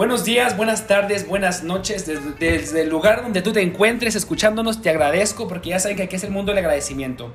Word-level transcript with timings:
Buenos 0.00 0.24
días, 0.24 0.56
buenas 0.56 0.86
tardes, 0.86 1.28
buenas 1.28 1.62
noches. 1.62 2.06
Desde, 2.06 2.32
desde, 2.32 2.80
el 2.80 2.88
lugar 2.88 3.20
donde 3.20 3.42
tú 3.42 3.52
te 3.52 3.60
encuentres 3.60 4.14
escuchándonos, 4.14 4.80
te 4.80 4.88
agradezco 4.88 5.46
porque 5.46 5.68
ya 5.68 5.78
saben 5.78 5.98
que 5.98 6.04
aquí 6.04 6.16
es 6.16 6.24
el 6.24 6.30
mundo 6.30 6.52
del 6.52 6.60
agradecimiento. 6.60 7.34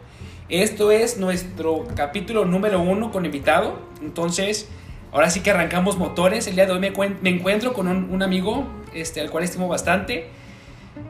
Esto 0.50 0.90
es 0.90 1.20
nuestro 1.20 1.86
capítulo 1.96 2.44
número 2.44 2.82
uno 2.82 3.12
con 3.12 3.24
invitado. 3.24 3.78
Entonces, 4.02 4.68
ahora 5.12 5.30
sí 5.30 5.42
que 5.42 5.52
arrancamos 5.52 6.00
motores. 6.00 6.48
El 6.48 6.56
día 6.56 6.66
de 6.66 6.72
hoy 6.72 6.80
me, 6.80 6.92
me 7.22 7.30
encuentro 7.30 7.72
con 7.72 7.88
un, 7.88 8.10
un, 8.12 8.24
amigo 8.24 8.66
este, 8.96 9.22
al 9.22 9.30
cual 9.30 9.44
estimo 9.44 9.68
bastante. 9.68 10.30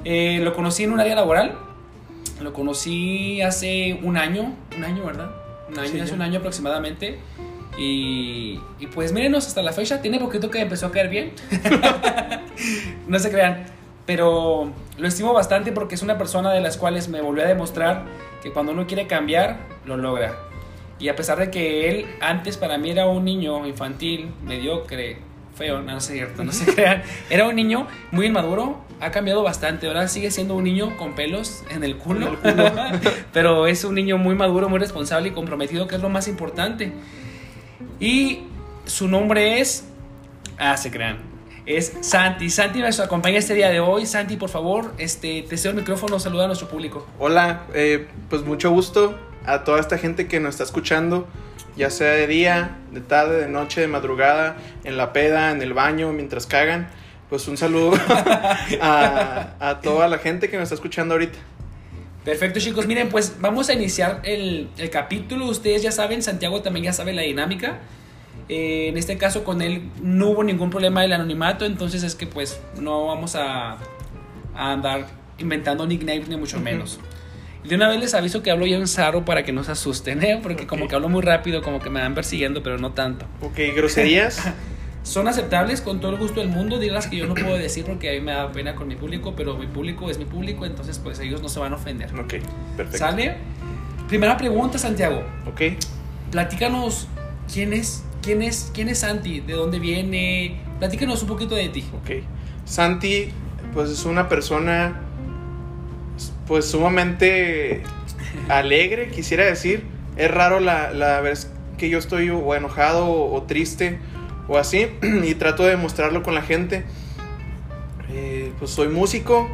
Eh, 0.04 0.42
lo 0.44 0.54
conocí 0.54 0.84
en 0.84 0.92
un 0.92 1.00
área 1.00 1.16
laboral. 1.16 1.58
Lo 2.42 2.52
conocí 2.52 3.42
hace 3.42 3.98
un 4.04 4.18
año. 4.18 4.54
Un 4.76 4.84
año, 4.84 5.06
¿verdad? 5.06 5.32
Un 5.70 5.80
año, 5.80 5.90
sí, 5.90 6.00
hace 6.02 6.14
un 6.16 6.22
año 6.22 6.40
aproximadamente. 6.40 7.18
Y, 7.78 8.60
y, 8.80 8.88
pues 8.88 9.12
mírenos 9.12 9.48
hasta 9.48 9.62
la 9.62 9.74
fecha, 9.74 10.02
tiene 10.02 10.20
poquito 10.20 10.50
que 10.50 10.62
empezó 10.62 10.88
a 10.88 10.92
caer 10.92 11.10
bien. 11.10 11.34
no 13.08 13.20
se 13.20 13.30
crean. 13.30 13.66
Pero 14.06 14.72
lo 14.98 15.08
estimo 15.08 15.34
bastante 15.34 15.72
porque 15.72 15.96
es 15.96 16.02
una 16.02 16.18
persona 16.18 16.54
de 16.54 16.62
las 16.62 16.78
cuales 16.78 17.10
me 17.10 17.22
volvió 17.22 17.44
a 17.44 17.48
demostrar 17.48 18.06
que 18.42 18.52
cuando 18.52 18.72
uno 18.72 18.88
quiere 18.88 19.08
cambiar, 19.08 19.58
lo 19.86 19.98
logra. 19.98 20.36
Y 21.00 21.10
a 21.10 21.16
pesar 21.16 21.40
de 21.40 21.50
que 21.52 21.90
él 21.90 22.06
antes 22.22 22.58
para 22.58 22.78
mí 22.78 22.92
era 22.92 23.08
un 23.08 23.26
niño 23.26 23.66
infantil, 23.66 24.32
mediocre, 24.44 25.18
feo, 25.56 25.82
no, 25.82 25.92
no 25.92 25.98
es 25.98 26.06
cierto, 26.06 26.44
no 26.44 26.52
se 26.52 26.74
crean. 26.74 27.04
Era 27.30 27.48
un 27.48 27.56
niño 27.56 27.88
muy 28.12 28.28
inmaduro, 28.28 28.80
ha 29.02 29.12
cambiado 29.12 29.44
bastante. 29.44 29.88
Ahora 29.88 30.08
sigue 30.08 30.32
siendo 30.32 30.56
un 30.56 30.64
niño 30.64 30.96
con 30.98 31.16
pelos 31.16 31.64
en 31.70 31.84
el 31.84 31.98
culo, 31.98 32.30
el 32.30 32.38
culo. 32.38 32.72
pero 33.34 33.68
es 33.68 33.84
un 33.84 33.96
niño 33.96 34.18
muy 34.18 34.36
maduro, 34.36 34.70
muy 34.70 34.80
responsable 34.80 35.30
y 35.30 35.32
comprometido, 35.32 35.88
que 35.88 35.96
es 35.96 36.02
lo 36.02 36.10
más 36.10 36.28
importante. 36.28 36.94
Y 38.00 38.44
su 38.86 39.08
nombre 39.08 39.60
es. 39.60 39.86
Ah, 40.58 40.78
se 40.78 40.92
crean. 40.92 41.18
Es 41.66 41.94
Santi. 42.02 42.50
Santi 42.50 42.80
nos 42.80 43.00
acompaña 43.00 43.40
este 43.40 43.56
día 43.56 43.70
de 43.70 43.80
hoy. 43.80 44.06
Santi, 44.06 44.38
por 44.38 44.50
favor, 44.50 44.94
este, 44.98 45.42
te 45.50 45.58
cedo 45.58 45.72
el 45.72 45.78
micrófono, 45.78 46.20
saluda 46.20 46.44
a 46.44 46.48
nuestro 46.48 46.68
público. 46.68 47.08
Hola, 47.18 47.64
eh, 47.74 48.08
pues 48.30 48.44
mucho 48.44 48.70
gusto 48.70 49.18
a 49.46 49.64
toda 49.64 49.80
esta 49.80 49.98
gente 49.98 50.28
que 50.28 50.40
nos 50.40 50.52
está 50.56 50.64
escuchando, 50.64 51.28
ya 51.76 51.90
sea 51.90 52.12
de 52.12 52.28
día, 52.28 52.78
de 52.92 53.02
tarde, 53.02 53.42
de 53.42 53.48
noche, 53.48 53.82
de 53.82 53.88
madrugada, 53.88 54.58
en 54.84 54.98
la 54.98 55.12
peda, 55.12 55.52
en 55.52 55.62
el 55.62 55.74
baño, 55.74 56.12
mientras 56.14 56.46
cagan. 56.46 56.88
Pues 57.30 57.48
un 57.48 57.58
saludo 57.58 57.94
a, 58.82 59.56
a 59.60 59.82
toda 59.82 60.08
la 60.08 60.20
gente 60.20 60.50
que 60.50 60.58
nos 60.58 60.64
está 60.64 60.76
escuchando 60.76 61.16
ahorita. 61.16 61.40
Perfecto, 62.26 62.60
chicos. 62.60 62.88
Miren, 62.88 63.10
pues 63.10 63.36
vamos 63.40 63.70
a 63.70 63.74
iniciar 63.74 64.22
el, 64.24 64.68
el, 64.80 64.90
capítulo. 64.90 65.46
Ustedes 65.46 65.84
ya 65.84 65.92
saben, 65.92 66.24
Santiago 66.24 66.62
también 66.64 66.86
ya 66.86 66.94
sabe 66.94 67.14
la 67.14 67.22
dinámica. 67.22 67.78
Eh, 68.50 68.88
en 68.90 68.98
este 68.98 69.18
caso, 69.18 69.44
con 69.44 69.62
él 69.62 69.84
no 70.02 70.30
hubo 70.30 70.44
ningún 70.44 70.72
problema 70.72 71.04
del 71.04 71.14
anonimato, 71.14 71.66
entonces 71.66 72.04
es 72.04 72.16
que 72.16 72.26
pues 72.26 72.60
no 72.82 73.06
vamos 73.06 73.36
a, 73.36 73.78
a 74.56 74.72
andar 74.72 75.08
inventando 75.38 75.86
nicknames 75.86 76.28
ni 76.28 76.36
mucho 76.36 76.60
menos. 76.60 77.00
De 77.64 77.76
una 77.76 77.90
vez 77.90 78.00
les 78.00 78.14
aviso 78.14 78.44
que 78.44 78.52
hablo 78.52 78.66
yo 78.66 78.78
en 78.78 78.88
sarro 78.88 79.26
para 79.26 79.44
que 79.44 79.52
no 79.52 79.64
se 79.64 79.72
asusten, 79.72 80.24
¿eh? 80.24 80.40
porque 80.42 80.64
okay. 80.64 80.68
como 80.68 80.88
que 80.88 80.96
hablo 80.96 81.10
muy 81.10 81.22
rápido, 81.22 81.64
como 81.64 81.80
que 81.80 81.90
me 81.90 82.00
van 82.00 82.14
persiguiendo, 82.14 82.62
pero 82.62 82.78
no 82.78 82.94
tanto. 82.94 83.26
Ok, 83.42 83.58
groserías. 83.76 84.42
Son 85.06 85.28
aceptables 85.28 85.82
con 85.82 86.00
todo 86.00 86.12
el 86.14 86.18
gusto 86.18 86.40
del 86.40 86.50
mundo, 86.50 86.80
digas 86.80 87.06
que 87.06 87.18
yo 87.18 87.28
no 87.28 87.36
puedo 87.36 87.56
decir 87.60 87.86
porque 87.86 88.10
a 88.10 88.14
mí 88.14 88.22
me 88.22 88.32
da 88.32 88.52
pena 88.52 88.74
con 88.74 88.88
mi 88.88 88.96
público, 88.96 89.36
pero 89.38 89.56
mi 89.56 89.68
público 89.68 90.10
es 90.10 90.18
mi 90.18 90.26
público, 90.26 90.66
entonces 90.66 90.98
pues 90.98 91.20
ellos 91.20 91.44
no 91.44 91.48
se 91.48 91.60
van 91.60 91.74
a 91.74 91.76
ofender. 91.76 92.10
Ok, 92.20 92.34
perfecto. 92.76 92.98
¿Sale? 92.98 93.38
Primera 94.08 94.36
pregunta, 94.36 94.80
Santiago. 94.80 95.24
Ok. 95.48 95.78
Platícanos 96.32 97.08
quién 97.54 97.74
es, 97.74 98.04
quién 98.24 98.42
es, 98.42 98.72
quién 98.74 98.90
es 98.90 98.98
Santi, 98.98 99.42
de 99.42 99.54
dónde 99.54 99.78
viene, 99.78 100.60
platícanos 100.80 101.22
un 101.22 101.28
poquito 101.28 101.54
de 101.54 101.70
ti. 101.70 101.86
Ok. 102.02 102.24
Santi, 102.66 103.30
pues 103.76 103.92
es 103.92 104.06
una 104.06 104.28
persona, 104.28 105.02
pues 106.48 106.66
sumamente 106.66 107.84
alegre, 108.50 109.12
quisiera 109.12 109.46
decir. 109.46 109.84
Es 110.18 110.32
raro 110.32 110.60
la, 110.60 110.90
la 110.90 111.22
vez 111.22 111.52
que 111.78 111.90
yo 111.90 112.00
estoy 112.00 112.32
o 112.32 112.56
enojado 112.56 113.06
o, 113.06 113.36
o 113.36 113.44
triste 113.44 114.00
o 114.48 114.58
así 114.58 114.88
y 115.24 115.36
trato 115.36 115.64
de 115.64 115.72
demostrarlo 115.72 116.24
con 116.24 116.36
la 116.36 116.42
gente. 116.42 116.86
Eh, 118.10 118.54
pues 118.60 118.72
soy 118.72 118.88
músico, 118.88 119.50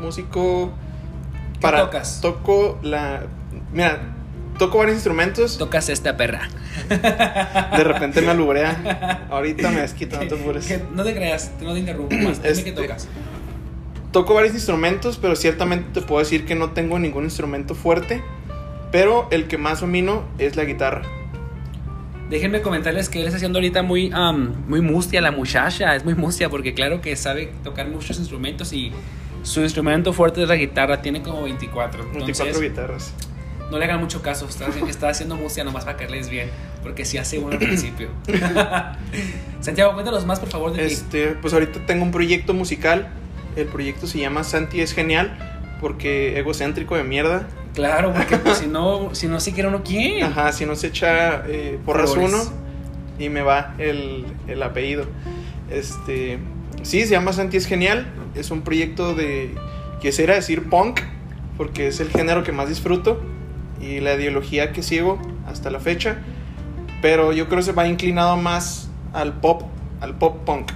músico 0.00 0.72
para 1.60 1.84
tocas? 1.84 2.20
toco 2.20 2.78
la 2.82 3.22
mira, 3.72 4.00
toco 4.58 4.78
varios 4.78 4.96
instrumentos. 4.96 5.58
Tocas 5.58 5.88
esta 5.88 6.16
perra. 6.16 6.48
De 6.88 7.84
repente 7.84 8.20
me 8.22 8.30
alubrea. 8.30 9.26
Ahorita 9.30 9.70
me 9.70 9.80
desquito, 9.80 10.18
no 10.20 10.28
te 10.28 10.34
apures. 10.34 10.80
No 10.94 11.04
te 11.04 11.14
creas, 11.14 11.52
no 11.60 11.72
te 11.72 11.80
interrumpo 11.80 12.14
más. 12.16 12.42
Dime 12.42 12.52
Este, 12.52 12.64
qué 12.64 12.72
tocas. 12.72 13.08
Toco 14.12 14.34
varios 14.34 14.54
instrumentos, 14.54 15.18
pero 15.18 15.36
ciertamente 15.36 16.00
te 16.00 16.06
puedo 16.06 16.20
decir 16.20 16.46
que 16.46 16.54
no 16.54 16.70
tengo 16.70 16.98
ningún 16.98 17.24
instrumento 17.24 17.74
fuerte. 17.74 18.22
Pero 18.90 19.28
el 19.30 19.48
que 19.48 19.58
más 19.58 19.80
domino 19.80 20.24
es 20.38 20.56
la 20.56 20.64
guitarra. 20.64 21.02
Déjenme 22.30 22.60
comentarles 22.60 23.08
que 23.08 23.20
él 23.20 23.26
está 23.26 23.36
haciendo 23.36 23.58
ahorita 23.58 23.82
muy, 23.82 24.12
um, 24.12 24.52
muy 24.68 24.82
mustia 24.82 25.20
la 25.22 25.30
muchacha, 25.30 25.96
es 25.96 26.04
muy 26.04 26.14
mustia 26.14 26.50
porque 26.50 26.74
claro 26.74 27.00
que 27.00 27.16
sabe 27.16 27.50
tocar 27.64 27.88
muchos 27.88 28.18
instrumentos 28.18 28.72
y 28.74 28.92
su 29.42 29.62
instrumento 29.62 30.12
fuerte 30.12 30.42
es 30.42 30.48
la 30.48 30.56
guitarra, 30.56 31.00
tiene 31.00 31.22
como 31.22 31.42
24. 31.44 32.10
24 32.12 32.60
guitarras. 32.60 33.14
No 33.70 33.78
le 33.78 33.84
hagan 33.84 34.00
mucho 34.00 34.20
caso, 34.20 34.46
está, 34.46 34.68
está 34.88 35.08
haciendo 35.08 35.36
mustia 35.36 35.64
nomás 35.64 35.84
para 35.84 35.96
que 35.96 36.08
les 36.08 36.28
bien, 36.28 36.50
porque 36.82 37.04
si 37.04 37.16
hace 37.16 37.38
uno 37.38 37.52
al 37.52 37.58
principio. 37.58 38.08
Santiago, 39.60 39.94
cuéntanos 39.94 40.26
más 40.26 40.38
por 40.38 40.50
favor 40.50 40.72
de 40.72 40.86
este, 40.86 41.28
ti. 41.28 41.38
Pues 41.40 41.54
ahorita 41.54 41.86
tengo 41.86 42.04
un 42.04 42.10
proyecto 42.10 42.52
musical, 42.52 43.08
el 43.56 43.66
proyecto 43.66 44.06
se 44.06 44.18
llama 44.18 44.44
Santi 44.44 44.80
es 44.80 44.92
genial, 44.92 45.57
porque 45.80 46.38
egocéntrico 46.38 46.96
de 46.96 47.04
mierda. 47.04 47.48
Claro, 47.74 48.12
porque 48.12 48.36
pues, 48.36 48.58
si 48.62 48.66
no, 48.66 49.14
si 49.14 49.28
no 49.28 49.40
se 49.40 49.52
quiere 49.52 49.68
uno, 49.68 49.82
¿quién? 49.84 50.24
Ajá, 50.24 50.52
si 50.52 50.66
no 50.66 50.76
se 50.76 50.88
echa 50.88 51.44
eh, 51.46 51.78
porras 51.84 52.14
uno 52.16 52.38
y 53.18 53.28
me 53.28 53.42
va 53.42 53.74
el, 53.78 54.26
el, 54.46 54.62
apellido. 54.62 55.04
Este, 55.70 56.38
sí, 56.82 57.02
se 57.02 57.10
llama 57.10 57.32
Santi 57.32 57.56
es 57.56 57.66
genial. 57.66 58.06
Es 58.34 58.50
un 58.50 58.62
proyecto 58.62 59.14
de, 59.14 59.54
quisiera 60.00 60.34
decir 60.34 60.68
punk, 60.68 61.00
porque 61.56 61.88
es 61.88 62.00
el 62.00 62.10
género 62.10 62.44
que 62.44 62.52
más 62.52 62.68
disfruto 62.68 63.20
y 63.80 64.00
la 64.00 64.14
ideología 64.14 64.72
que 64.72 64.82
sigo 64.82 65.18
hasta 65.46 65.70
la 65.70 65.80
fecha. 65.80 66.18
Pero 67.02 67.32
yo 67.32 67.46
creo 67.46 67.58
que 67.58 67.64
se 67.64 67.72
va 67.72 67.86
inclinado 67.86 68.36
más 68.36 68.90
al 69.12 69.34
pop, 69.40 69.62
al 70.00 70.16
pop 70.16 70.44
punk. 70.44 70.72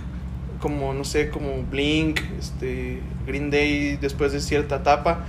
Como, 0.61 0.95
no 0.95 1.05
sé, 1.05 1.29
como 1.31 1.63
Blink, 1.65 2.21
este, 2.39 3.01
Green 3.27 3.51
Day, 3.51 3.97
después 3.97 4.33
de 4.33 4.41
cierta 4.41 4.77
etapa. 4.77 5.25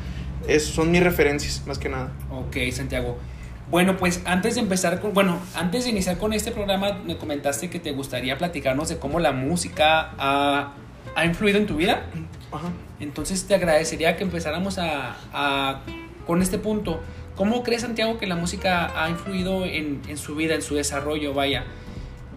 Es, 0.48 0.66
son 0.66 0.92
mis 0.92 1.04
referencias, 1.04 1.64
más 1.66 1.80
que 1.80 1.90
nada. 1.90 2.12
Ok, 2.32 2.58
Santiago. 2.72 3.18
Bueno, 3.72 3.96
pues 3.98 4.22
antes 4.26 4.56
de 4.56 4.62
empezar 4.62 5.00
con, 5.00 5.14
bueno, 5.14 5.40
antes 5.56 5.86
de 5.86 5.92
iniciar 5.92 6.18
con 6.18 6.34
este 6.34 6.52
programa, 6.52 7.00
me 7.06 7.18
comentaste 7.18 7.70
que 7.70 7.80
te 7.80 7.92
gustaría 7.92 8.38
platicarnos 8.38 8.90
de 8.90 8.98
cómo 9.00 9.20
la 9.20 9.32
música 9.32 10.14
ha, 10.18 10.74
ha 11.16 11.26
influido 11.26 11.60
en 11.60 11.66
tu 11.66 11.78
vida. 11.78 12.06
Ajá. 12.52 12.70
Entonces 13.00 13.48
te 13.48 13.56
agradecería 13.56 14.18
que 14.18 14.24
empezáramos 14.24 14.78
a, 14.80 15.16
a, 15.32 15.82
con 16.28 16.42
este 16.42 16.58
punto. 16.58 17.02
¿Cómo 17.36 17.64
crees, 17.64 17.82
Santiago, 17.82 18.20
que 18.20 18.28
la 18.28 18.36
música 18.36 18.92
ha 19.02 19.10
influido 19.10 19.66
en, 19.66 20.02
en 20.08 20.18
su 20.18 20.36
vida, 20.36 20.54
en 20.56 20.62
su 20.62 20.76
desarrollo? 20.76 21.34
Vaya, 21.34 21.64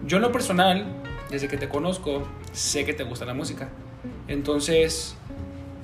yo 0.05 0.17
en 0.17 0.23
lo 0.23 0.31
personal, 0.31 0.87
desde 1.29 1.47
que 1.47 1.57
te 1.57 1.69
conozco, 1.69 2.27
sé 2.53 2.85
que 2.85 2.93
te 2.93 3.03
gusta 3.03 3.25
la 3.25 3.33
música. 3.33 3.69
Entonces, 4.27 5.15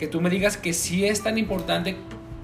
que 0.03 0.09
tú 0.09 0.19
me 0.19 0.29
digas 0.29 0.57
que 0.57 0.73
sí 0.73 1.05
es 1.05 1.23
tan 1.23 1.37
importante 1.37 1.95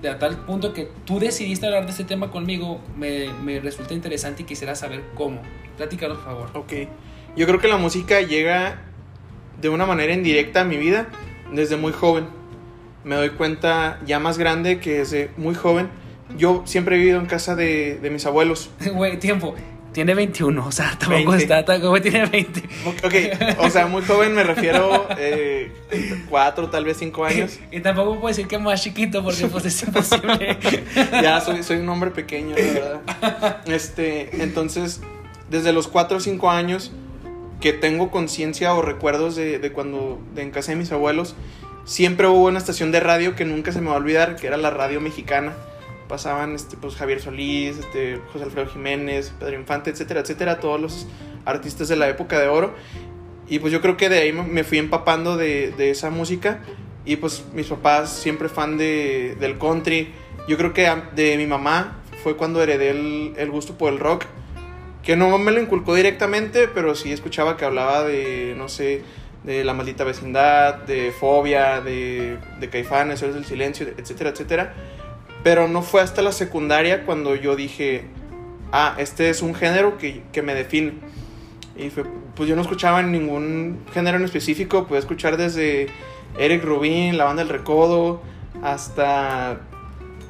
de 0.01 0.07
a 0.07 0.17
tal 0.17 0.45
punto 0.45 0.71
que 0.71 0.89
tú 1.03 1.19
decidiste 1.19 1.65
hablar 1.65 1.83
de 1.83 1.91
este 1.91 2.05
tema 2.05 2.31
conmigo, 2.31 2.79
me, 2.95 3.33
me 3.43 3.59
resulta 3.59 3.93
interesante 3.93 4.43
y 4.43 4.45
quisiera 4.45 4.75
saber 4.75 5.03
cómo. 5.13 5.41
Platícanos, 5.75 6.19
por 6.19 6.25
favor. 6.25 6.49
Ok. 6.53 6.71
Yo 7.35 7.45
creo 7.47 7.59
que 7.59 7.67
la 7.67 7.75
música 7.75 8.21
llega 8.21 8.79
de 9.59 9.67
una 9.67 9.85
manera 9.85 10.13
indirecta 10.13 10.61
a 10.61 10.63
mi 10.63 10.77
vida 10.77 11.09
desde 11.51 11.75
muy 11.75 11.91
joven. 11.91 12.27
Me 13.03 13.15
doy 13.15 13.31
cuenta 13.31 13.99
ya 14.05 14.19
más 14.19 14.37
grande 14.37 14.79
que 14.79 14.99
desde 14.99 15.31
muy 15.35 15.53
joven. 15.53 15.89
Yo 16.37 16.63
siempre 16.65 16.95
he 16.95 16.99
vivido 16.99 17.19
en 17.19 17.25
casa 17.25 17.57
de, 17.57 17.99
de 18.01 18.09
mis 18.09 18.25
abuelos. 18.25 18.69
Güey, 18.93 19.19
tiempo. 19.19 19.53
Tiene 19.91 20.13
21, 20.13 20.65
o 20.65 20.71
sea, 20.71 20.89
tampoco 20.99 21.31
20. 21.31 21.37
está 21.37 21.65
tan 21.65 21.81
como 21.81 21.99
tiene 22.01 22.25
20. 22.25 22.61
Ok, 23.03 23.13
o 23.59 23.69
sea, 23.69 23.87
muy 23.87 24.03
joven 24.03 24.33
me 24.33 24.43
refiero 24.43 25.07
eh, 25.17 25.71
4, 26.29 26.69
tal 26.69 26.85
vez 26.85 26.97
5 26.97 27.25
años. 27.25 27.59
Y 27.71 27.81
tampoco 27.81 28.15
puedo 28.15 28.27
decir 28.27 28.47
que 28.47 28.57
más 28.57 28.81
chiquito 28.81 29.23
porque 29.23 29.45
pues 29.47 29.65
es 29.65 29.83
imposible. 29.83 30.57
ya, 31.21 31.39
soy, 31.41 31.63
soy 31.63 31.77
un 31.77 31.89
hombre 31.89 32.11
pequeño, 32.11 32.55
la 32.55 32.73
verdad. 32.73 33.61
Este, 33.65 34.43
entonces, 34.43 35.01
desde 35.49 35.71
los 35.71 35.87
4 35.87 36.17
o 36.17 36.19
5 36.19 36.49
años 36.49 36.91
que 37.61 37.73
tengo 37.73 38.09
conciencia 38.09 38.73
o 38.73 38.81
recuerdos 38.81 39.35
de, 39.35 39.59
de 39.59 39.71
cuando, 39.71 40.19
de 40.33 40.43
en 40.43 40.51
casa 40.51 40.71
de 40.71 40.77
mis 40.77 40.91
abuelos, 40.91 41.35
siempre 41.85 42.27
hubo 42.27 42.47
una 42.47 42.57
estación 42.57 42.91
de 42.91 42.99
radio 42.99 43.35
que 43.35 43.45
nunca 43.45 43.71
se 43.71 43.81
me 43.81 43.87
va 43.87 43.93
a 43.93 43.97
olvidar, 43.97 44.35
que 44.35 44.47
era 44.47 44.57
la 44.57 44.69
radio 44.69 45.01
mexicana 45.01 45.53
pasaban 46.09 46.55
este, 46.55 46.75
pues, 46.75 46.95
Javier 46.95 47.21
Solís, 47.21 47.77
este, 47.77 48.19
José 48.33 48.43
Alfredo 48.43 48.67
Jiménez, 48.67 49.31
Pedro 49.39 49.55
Infante, 49.55 49.91
etcétera, 49.91 50.19
etcétera, 50.21 50.59
todos 50.59 50.81
los 50.81 51.07
artistas 51.45 51.87
de 51.87 51.95
la 51.95 52.09
época 52.09 52.37
de 52.39 52.49
oro. 52.49 52.73
Y 53.47 53.59
pues 53.59 53.71
yo 53.71 53.79
creo 53.79 53.95
que 53.95 54.09
de 54.09 54.19
ahí 54.19 54.33
me 54.33 54.63
fui 54.63 54.77
empapando 54.77 55.37
de, 55.37 55.71
de 55.71 55.91
esa 55.91 56.09
música. 56.09 56.61
Y 57.05 57.15
pues 57.15 57.45
mis 57.53 57.67
papás 57.67 58.11
siempre 58.11 58.49
fan 58.49 58.77
de, 58.77 59.37
del 59.39 59.57
country. 59.57 60.09
Yo 60.47 60.57
creo 60.57 60.73
que 60.73 60.91
de 61.15 61.37
mi 61.37 61.47
mamá 61.47 62.01
fue 62.23 62.35
cuando 62.35 62.61
heredé 62.61 62.89
el, 62.89 63.33
el, 63.37 63.49
gusto 63.49 63.77
por 63.77 63.91
el 63.91 63.99
rock. 63.99 64.25
Que 65.03 65.15
no 65.15 65.35
me 65.37 65.51
lo 65.51 65.61
inculcó 65.61 65.95
directamente, 65.95 66.67
pero 66.67 66.93
sí 66.93 67.11
escuchaba 67.11 67.55
que 67.55 67.65
hablaba 67.65 68.03
de, 68.03 68.53
no 68.57 68.67
sé, 68.67 69.01
de 69.43 69.63
La 69.63 69.73
Maldita 69.73 70.03
Vecindad, 70.03 70.75
de 70.83 71.11
Fobia, 71.11 71.81
de, 71.81 72.37
de 72.59 72.69
Caifanes, 72.69 73.21
del 73.21 73.45
Silencio, 73.45 73.87
etcétera, 73.97 74.31
etcétera. 74.31 74.73
Pero 75.43 75.67
no 75.67 75.81
fue 75.81 76.01
hasta 76.01 76.21
la 76.21 76.31
secundaria 76.31 77.05
cuando 77.05 77.35
yo 77.35 77.55
dije, 77.55 78.05
ah, 78.71 78.95
este 78.97 79.29
es 79.29 79.41
un 79.41 79.55
género 79.55 79.97
que, 79.97 80.23
que 80.31 80.41
me 80.41 80.53
define. 80.53 80.93
Y 81.77 81.89
fue, 81.89 82.03
pues 82.35 82.49
yo 82.49 82.55
no 82.55 82.61
escuchaba 82.61 83.01
ningún 83.01 83.79
género 83.93 84.17
en 84.17 84.25
específico, 84.25 84.85
pude 84.85 84.99
escuchar 84.99 85.37
desde 85.37 85.87
Eric 86.37 86.63
Rubin, 86.63 87.17
la 87.17 87.23
banda 87.23 87.43
del 87.43 87.51
Recodo, 87.51 88.21
hasta 88.61 89.61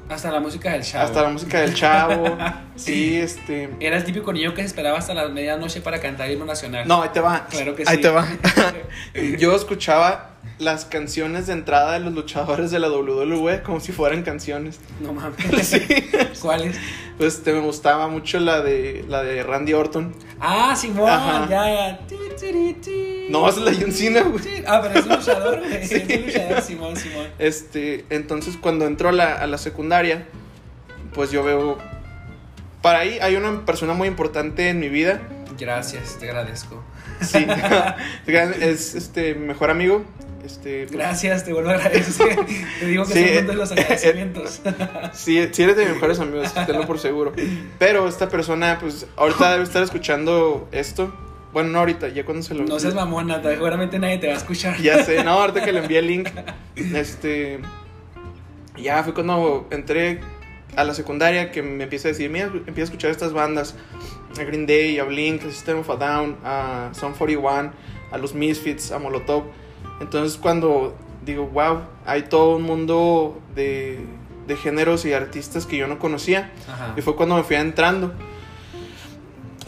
hasta 0.09 0.31
la 0.31 0.39
música 0.39 0.71
del 0.71 0.83
chavo. 0.83 1.06
Hasta 1.06 1.21
la 1.21 1.29
música 1.29 1.61
del 1.61 1.73
chavo. 1.73 2.38
sí, 2.75 3.17
este. 3.17 3.69
Era 3.79 3.97
el 3.97 4.03
típico 4.03 4.33
niño 4.33 4.53
que 4.53 4.61
se 4.61 4.67
esperaba 4.67 4.97
hasta 4.97 5.13
la 5.13 5.27
medianoche 5.29 5.81
para 5.81 6.00
cantar 6.00 6.27
el 6.27 6.33
himno 6.33 6.45
nacional. 6.45 6.88
No, 6.88 7.03
ahí 7.03 7.09
te 7.13 7.19
va. 7.19 7.45
Claro 7.47 7.75
que 7.75 7.83
ahí 7.85 7.97
sí. 7.97 8.01
te 8.01 8.09
va. 8.09 8.27
Yo 9.38 9.56
escuchaba 9.56 10.31
las 10.57 10.85
canciones 10.85 11.47
de 11.47 11.53
entrada 11.53 11.94
de 11.94 12.00
los 12.00 12.13
luchadores 12.13 12.71
de 12.71 12.79
la 12.79 12.89
WWE 12.89 13.61
como 13.61 13.79
si 13.79 13.91
fueran 13.91 14.23
canciones. 14.23 14.79
No 15.00 15.13
mames. 15.13 15.67
Sí. 15.67 15.79
¿Cuáles? 16.41 16.77
Pues 17.17 17.44
te 17.44 17.53
me 17.53 17.59
gustaba 17.59 18.07
mucho 18.07 18.39
la 18.39 18.61
de 18.61 19.06
la 19.07 19.23
de 19.23 19.44
Randy 19.44 19.73
Orton. 19.73 20.15
Ah, 20.39 20.75
Simón, 20.75 21.09
Ajá. 21.09 21.47
ya, 21.50 21.65
ya. 21.65 22.00
No, 23.30 23.48
es 23.48 23.58
la 23.58 23.72
de 23.72 23.78
John 23.78 23.92
Cena, 23.92 24.22
güey. 24.24 24.44
Sí, 24.44 24.64
Ah, 24.68 24.80
pero 24.81 25.00
es 25.00 25.06
un 25.06 25.16
luchador, 25.16 25.60
güey. 25.68 25.86
Sí. 25.88 25.96
Es 26.08 26.18
un 26.20 26.26
luchador, 26.26 26.62
Simón, 26.62 26.96
Simón. 26.98 27.28
Este, 27.40 28.06
entonces 28.10 28.58
cuando 28.58 28.86
entro 28.86 29.10
a 29.10 29.12
la, 29.12 29.36
a 29.36 29.48
la 29.48 29.58
secundaria, 29.58 30.26
pues 31.14 31.31
yo 31.31 31.44
veo. 31.44 31.78
Para 32.81 33.00
ahí 33.00 33.20
hay 33.22 33.36
una 33.36 33.66
persona 33.66 33.94
muy 33.94 34.08
importante 34.08 34.70
en 34.70 34.80
mi 34.80 34.90
vida. 34.90 35.22
Gracias, 35.60 36.18
te 36.20 36.30
agradezco. 36.30 36.84
Sí. 37.22 37.46
es 38.28 38.96
este 38.96 39.36
mejor 39.36 39.70
amigo. 39.70 40.04
Este, 40.46 40.86
pues, 40.88 40.98
Gracias, 40.98 41.44
te 41.46 41.54
vuelvo 41.54 41.70
a 41.70 41.74
agradecer. 41.74 42.40
Te 42.80 42.86
digo 42.86 43.06
que 43.06 43.14
Sí, 43.14 43.28
son 43.36 43.38
uno 43.44 43.52
de 43.52 43.56
los 43.58 43.72
eh, 43.72 43.74
agradecimientos. 43.78 44.62
Sí, 45.14 45.48
sí 45.52 45.64
eres 45.64 45.76
de 45.76 45.86
mis 45.86 45.94
mejores 45.96 46.20
amigos, 46.20 46.54
tenlo 46.66 46.88
por 46.88 46.98
seguro. 46.98 47.34
Pero 47.78 48.08
esta 48.08 48.30
persona, 48.30 48.78
pues, 48.80 49.06
ahorita 49.18 49.52
debe 49.52 49.64
estar 49.64 49.84
escuchando 49.84 50.68
esto. 50.72 51.14
Bueno, 51.51 51.69
no 51.69 51.80
ahorita, 51.80 52.10
ya 52.10 52.25
cuando 52.25 52.44
se 52.44 52.54
lo... 52.54 52.63
No 52.66 52.80
seas 52.80 52.94
mamona, 52.94 53.42
seguramente 53.42 53.98
nadie 53.98 54.19
te 54.19 54.28
va 54.28 54.34
a 54.34 54.38
escuchar. 54.38 54.78
Ya 54.81 55.04
sé, 55.04 55.24
no, 55.24 55.31
ahorita 55.42 55.63
que 55.63 55.72
le 55.72 55.80
envié 55.80 56.00
el 56.00 56.07
link. 56.07 56.30
Este... 56.75 57.60
Ya 58.78 59.04
fue 59.04 59.13
cuando 59.13 59.68
entré 59.72 60.22
a 60.75 60.84
la 60.84 60.94
secundaria 60.94 61.51
que 61.51 61.62
me 61.62 61.84
empieza 61.84 62.07
a 62.07 62.12
decir, 62.12 62.30
mira, 62.30 62.46
empieza 62.46 62.81
a 62.81 62.84
escuchar 62.84 63.12
estas 63.12 63.34
bandas. 63.34 63.75
A 64.40 64.44
Green 64.44 64.68
Day, 64.68 65.00
a 65.00 65.04
Blink, 65.04 65.42
a 65.42 65.50
System 65.50 65.80
of 65.80 65.90
a 65.90 65.96
Down, 65.96 66.38
a 66.44 66.90
Son 66.94 67.13
41, 67.13 67.72
a 68.12 68.18
los 68.18 68.34
Misfits, 68.34 68.92
a 68.92 69.00
Molotov. 69.00 69.44
Entonces 70.00 70.38
cuando 70.38 70.95
digo, 71.25 71.48
wow, 71.48 71.81
hay 72.06 72.24
todo 72.24 72.56
un 72.56 72.63
mundo 72.63 73.42
de, 73.56 74.00
de 74.48 74.56
géneros 74.56 75.04
y 75.06 75.13
artistas 75.13 75.66
que 75.66 75.78
yo 75.78 75.88
no 75.88 76.00
conocía. 76.00 76.52
Ajá. 76.72 76.94
Y 76.95 77.02
fue 77.02 77.16
cuando 77.16 77.36
me 77.36 77.44
fui 77.44 77.56
entrando. 77.56 78.13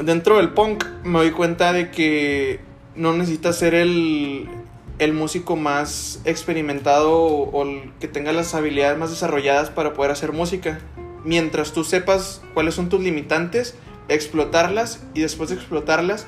Dentro 0.04 0.38
del 0.38 0.50
punk 0.50 0.86
me 1.04 1.20
doy 1.20 1.32
cuenta 1.32 1.74
de 1.74 1.92
que 1.92 2.60
no 2.96 3.14
necesitas 3.14 3.58
ser 3.58 3.76
el, 3.76 4.50
el 4.98 5.14
músico 5.14 5.56
más 5.56 6.22
experimentado 6.26 7.14
o, 7.22 7.64
el 7.64 7.92
que 8.00 8.08
tenga 8.08 8.34
las 8.34 8.56
habilidades 8.56 8.98
más 8.98 9.12
desarrolladas 9.12 9.70
para 9.70 9.94
poder 9.94 10.12
hacer 10.12 10.32
música. 10.32 10.80
Mientras 11.24 11.72
tú 11.72 11.84
sepas 11.84 12.42
cuáles 12.54 12.74
son 12.74 12.90
tus 12.90 13.02
limitantes, 13.02 13.76
explotarlas 14.08 15.04
y 15.14 15.22
después 15.22 15.50
de 15.50 15.56
explotarlas, 15.56 16.26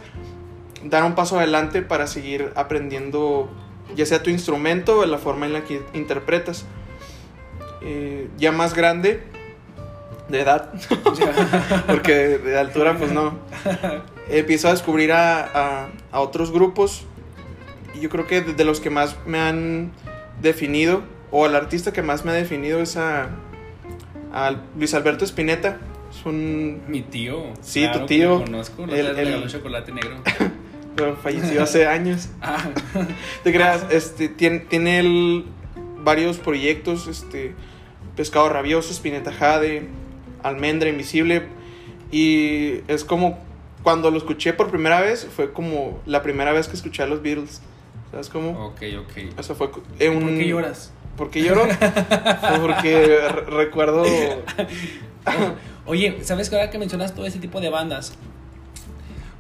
dar 0.84 1.04
un 1.04 1.16
paso 1.16 1.38
adelante 1.38 1.81
para 1.81 2.06
seguir 2.06 2.52
aprendiendo 2.56 3.50
ya 3.96 4.06
sea 4.06 4.24
tu 4.24 4.30
instrumento 4.30 5.00
o 5.00 5.06
la 5.06 5.18
forma 5.18 5.46
en 5.46 5.54
la 5.54 5.64
que 5.64 5.81
interpretas. 5.94 6.66
Eh, 7.81 8.30
ya 8.38 8.52
más 8.52 8.74
grande, 8.74 9.24
de 10.34 10.42
edad, 10.42 10.70
porque 11.88 12.14
de 12.40 12.58
altura 12.60 12.98
pues 12.98 13.12
no. 13.12 13.38
Empiezo 14.30 14.68
a 14.68 14.72
descubrir 14.72 15.12
a, 15.14 15.44
a, 15.44 15.88
a 16.12 16.20
otros 16.20 16.52
grupos 16.52 17.06
y 17.96 18.00
yo 18.02 18.10
creo 18.10 18.26
que 18.28 18.42
de, 18.42 18.64
los 18.66 18.80
que 18.80 18.90
más 18.90 19.16
me 19.26 19.40
han 19.40 19.92
definido, 20.42 21.04
o 21.32 21.46
el 21.46 21.56
artista 21.56 21.94
que 21.94 22.02
más 22.02 22.26
me 22.26 22.32
ha 22.32 22.34
definido 22.36 22.80
es 22.82 22.98
a, 22.98 23.30
a 24.34 24.56
Luis 24.78 24.94
Alberto 24.94 25.24
Spinetta. 25.26 25.78
Es 26.10 26.26
un... 26.26 26.84
Mi 26.88 27.02
tío. 27.02 27.44
Sí, 27.62 27.88
tu 27.92 28.00
que 28.02 28.06
tío. 28.06 28.30
lo 28.40 28.44
conozco, 28.46 28.86
no 28.88 28.94
El- 28.94 29.00
el, 29.08 29.18
el- 29.20 29.26
regaló 29.28 29.48
chocolate 29.48 29.92
negro. 29.92 30.18
pero 30.96 31.16
falleció 31.16 31.64
hace 31.64 31.88
años. 31.98 32.30
Ah, 32.42 32.66
Te 33.44 33.52
creas, 33.54 33.86
este, 33.90 34.30
tiene, 34.30 34.60
tiene 34.60 35.00
él 35.00 35.46
varios 36.04 36.38
proyectos, 36.38 37.08
este, 37.08 37.56
Pescado 38.16 38.48
Rabioso, 38.50 38.92
Spinetta 38.94 39.32
Jade, 39.34 39.88
Almendra 40.44 40.90
Invisible, 40.90 41.44
y 42.12 42.81
es 42.88 43.04
como, 43.04 43.40
cuando 43.81 44.12
lo 44.12 44.18
escuché 44.18 44.54
por 44.54 44.69
primera 44.69 45.01
vez, 45.01 45.28
fue 45.36 45.51
como 45.51 46.00
la 46.06 46.22
primera 46.22 46.51
vez 46.51 46.68
que 46.68 46.75
escuché 46.75 47.01
a 47.04 47.07
los 47.07 47.22
Beatles, 47.22 47.62
¿sabes 48.12 48.30
cómo? 48.30 48.68
ok, 48.68 48.81
ok. 49.01 49.40
O 49.40 49.44
sea, 49.44 49.56
fue 49.56 49.69
eh, 50.00 50.10
un... 50.10 50.22
¿Por 50.25 50.38
qué 50.38 50.48
lloras? 50.48 50.94
¿Por 51.18 51.30
qué 51.30 51.42
lloro? 51.44 51.66
Fue 51.68 52.60
porque 52.60 53.07
re- 53.30 53.42
recuerdo... 53.66 54.04
Oye, 55.86 56.19
¿sabes 56.24 56.50
que 56.50 56.56
ahora 56.56 56.69
que 56.69 56.78
mencionas 56.78 57.13
todo 57.13 57.25
ese 57.25 57.39
tipo 57.39 57.60
de 57.62 57.69
bandas? 57.69 58.13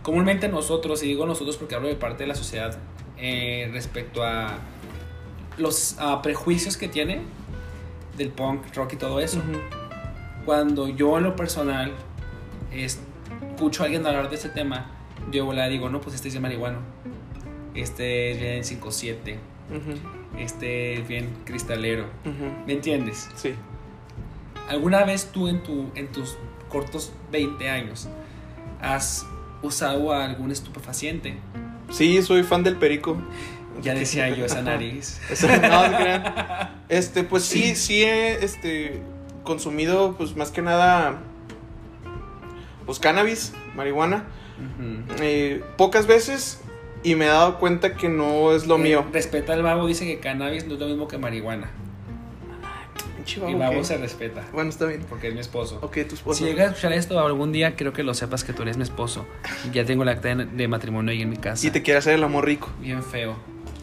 Comúnmente 0.01 0.49
nosotros, 0.49 1.01
y 1.03 1.07
digo 1.07 1.25
nosotros 1.25 1.55
porque 1.57 1.75
hablo 1.75 1.87
de 1.87 1.95
parte 1.95 2.23
de 2.23 2.27
la 2.27 2.35
sociedad, 2.35 2.77
eh, 3.17 3.69
respecto 3.71 4.23
a 4.23 4.57
los 5.57 5.95
prejuicios 6.21 6.75
que 6.77 6.87
tiene 6.89 7.21
del 8.17 8.29
punk, 8.29 8.75
rock 8.75 8.93
y 8.93 8.95
todo 8.97 9.19
eso. 9.21 9.41
Cuando 10.45 10.87
yo 10.89 11.17
en 11.17 11.23
lo 11.23 11.35
personal 11.35 11.91
escucho 12.71 13.83
a 13.83 13.85
alguien 13.85 14.05
hablar 14.05 14.29
de 14.29 14.35
ese 14.35 14.49
tema, 14.49 14.91
yo 15.31 15.51
le 15.53 15.69
digo, 15.69 15.89
no, 15.89 16.01
pues 16.01 16.15
este 16.15 16.27
es 16.27 16.33
de 16.33 16.39
marihuano. 16.39 16.79
Este 17.75 18.31
es 18.31 18.39
bien 18.39 18.81
5-7. 18.81 19.35
ujú, 19.69 20.39
Este 20.39 20.95
es 20.95 21.07
bien 21.07 21.29
cristalero. 21.45 22.05
¿Me 22.67 22.73
entiendes? 22.73 23.29
Sí. 23.35 23.53
¿Alguna 24.69 25.03
vez 25.03 25.29
tú 25.31 25.47
en, 25.47 25.61
tu, 25.63 25.89
en 25.95 26.07
tus 26.11 26.37
cortos 26.69 27.11
20 27.31 27.69
años 27.69 28.07
has 28.81 29.25
usado 29.61 30.13
algún 30.13 30.51
estupefaciente? 30.51 31.37
Sí, 31.89 32.21
soy 32.21 32.43
fan 32.43 32.63
del 32.63 32.75
perico. 32.77 33.17
Ya 33.81 33.93
decía 33.93 34.29
yo 34.29 34.45
esa 34.45 34.61
nariz. 34.61 35.19
No. 35.61 35.83
Este, 36.89 37.23
pues 37.23 37.43
sí, 37.43 37.75
sí 37.75 38.03
este, 38.03 39.01
consumido, 39.43 40.15
pues 40.17 40.35
más 40.35 40.51
que 40.51 40.61
nada, 40.61 41.19
pues 42.85 42.99
cannabis, 42.99 43.53
marihuana, 43.75 44.25
eh, 45.19 45.63
pocas 45.77 46.07
veces 46.07 46.61
y 47.03 47.15
me 47.15 47.25
he 47.25 47.29
dado 47.29 47.59
cuenta 47.59 47.95
que 47.95 48.09
no 48.09 48.51
es 48.53 48.65
lo 48.67 48.75
Eh, 48.75 48.79
mío. 48.79 49.05
Respeta 49.11 49.53
al 49.53 49.61
babo, 49.63 49.87
dice 49.87 50.05
que 50.05 50.19
cannabis 50.19 50.65
no 50.67 50.73
es 50.75 50.79
lo 50.79 50.87
mismo 50.87 51.07
que 51.07 51.17
marihuana. 51.17 51.69
Pinche 53.15 53.41
Y 53.49 53.53
babo, 53.55 53.83
se 53.83 53.97
respeta, 53.97 54.43
Bueno, 54.53 54.69
está 54.69 54.85
bien. 54.85 55.05
porque 55.09 55.29
es 55.29 55.33
mi 55.33 55.39
esposo. 55.39 55.79
Ok, 55.81 55.97
tu 56.09 56.15
esposo. 56.15 56.39
Si 56.39 56.45
llegas 56.45 56.67
a 56.67 56.69
escuchar 56.71 56.93
esto 56.93 57.19
algún 57.19 57.51
día, 57.51 57.75
quiero 57.75 57.93
que 57.93 58.03
lo 58.03 58.13
sepas 58.13 58.43
que 58.43 58.51
tú 58.53 58.63
eres 58.63 58.75
mi 58.77 58.83
esposo. 58.83 59.25
Ya 59.71 59.85
tengo 59.85 60.03
la 60.03 60.11
acta 60.11 60.35
de, 60.35 60.67
matrimonio 60.67 61.11
ahí 61.11 61.21
en 61.21 61.29
mi 61.29 61.37
casa. 61.37 61.65
Y 61.65 61.71
te 61.71 61.81
quiere 61.81 61.99
hacer 61.99 62.13
el 62.15 62.23
amor 62.23 62.45
rico, 62.45 62.69
Bien 62.81 63.01
feo, 63.03 63.35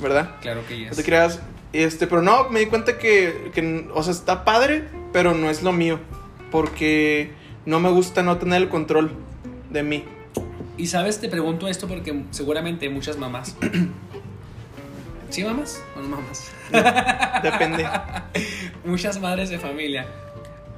¿verdad? 0.02 0.36
claro 0.42 0.60
que 0.68 0.76
yes. 0.78 0.96
te 0.96 1.04
creas. 1.04 1.40
Este, 1.72 2.06
pero 2.06 2.20
no, 2.20 2.48
me 2.50 2.60
di 2.60 2.66
cuenta 2.66 2.98
que, 2.98 3.50
que, 3.54 3.88
o 3.94 4.02
sea, 4.02 4.12
está 4.12 4.44
padre, 4.44 4.84
pero 5.12 5.34
no 5.34 5.50
es 5.50 5.62
lo 5.62 5.72
mío. 5.72 5.98
Porque 6.50 7.30
no 7.66 7.78
me 7.80 7.90
gusta 7.90 8.22
no 8.22 8.38
tener 8.38 8.62
el 8.62 8.68
control 8.68 9.12
de 9.70 9.82
mí. 9.82 10.04
Y 10.76 10.86
sabes, 10.86 11.20
te 11.20 11.28
pregunto 11.28 11.68
esto 11.68 11.86
porque 11.88 12.24
seguramente 12.30 12.88
muchas 12.88 13.18
mamás. 13.18 13.56
¿Sí, 15.30 15.44
mamás? 15.44 15.80
¿O 15.96 16.00
no 16.02 16.08
mamás? 16.16 16.50
Depende. 17.42 17.86
muchas 18.84 19.20
madres 19.20 19.48
de 19.50 19.58
familia 19.58 20.06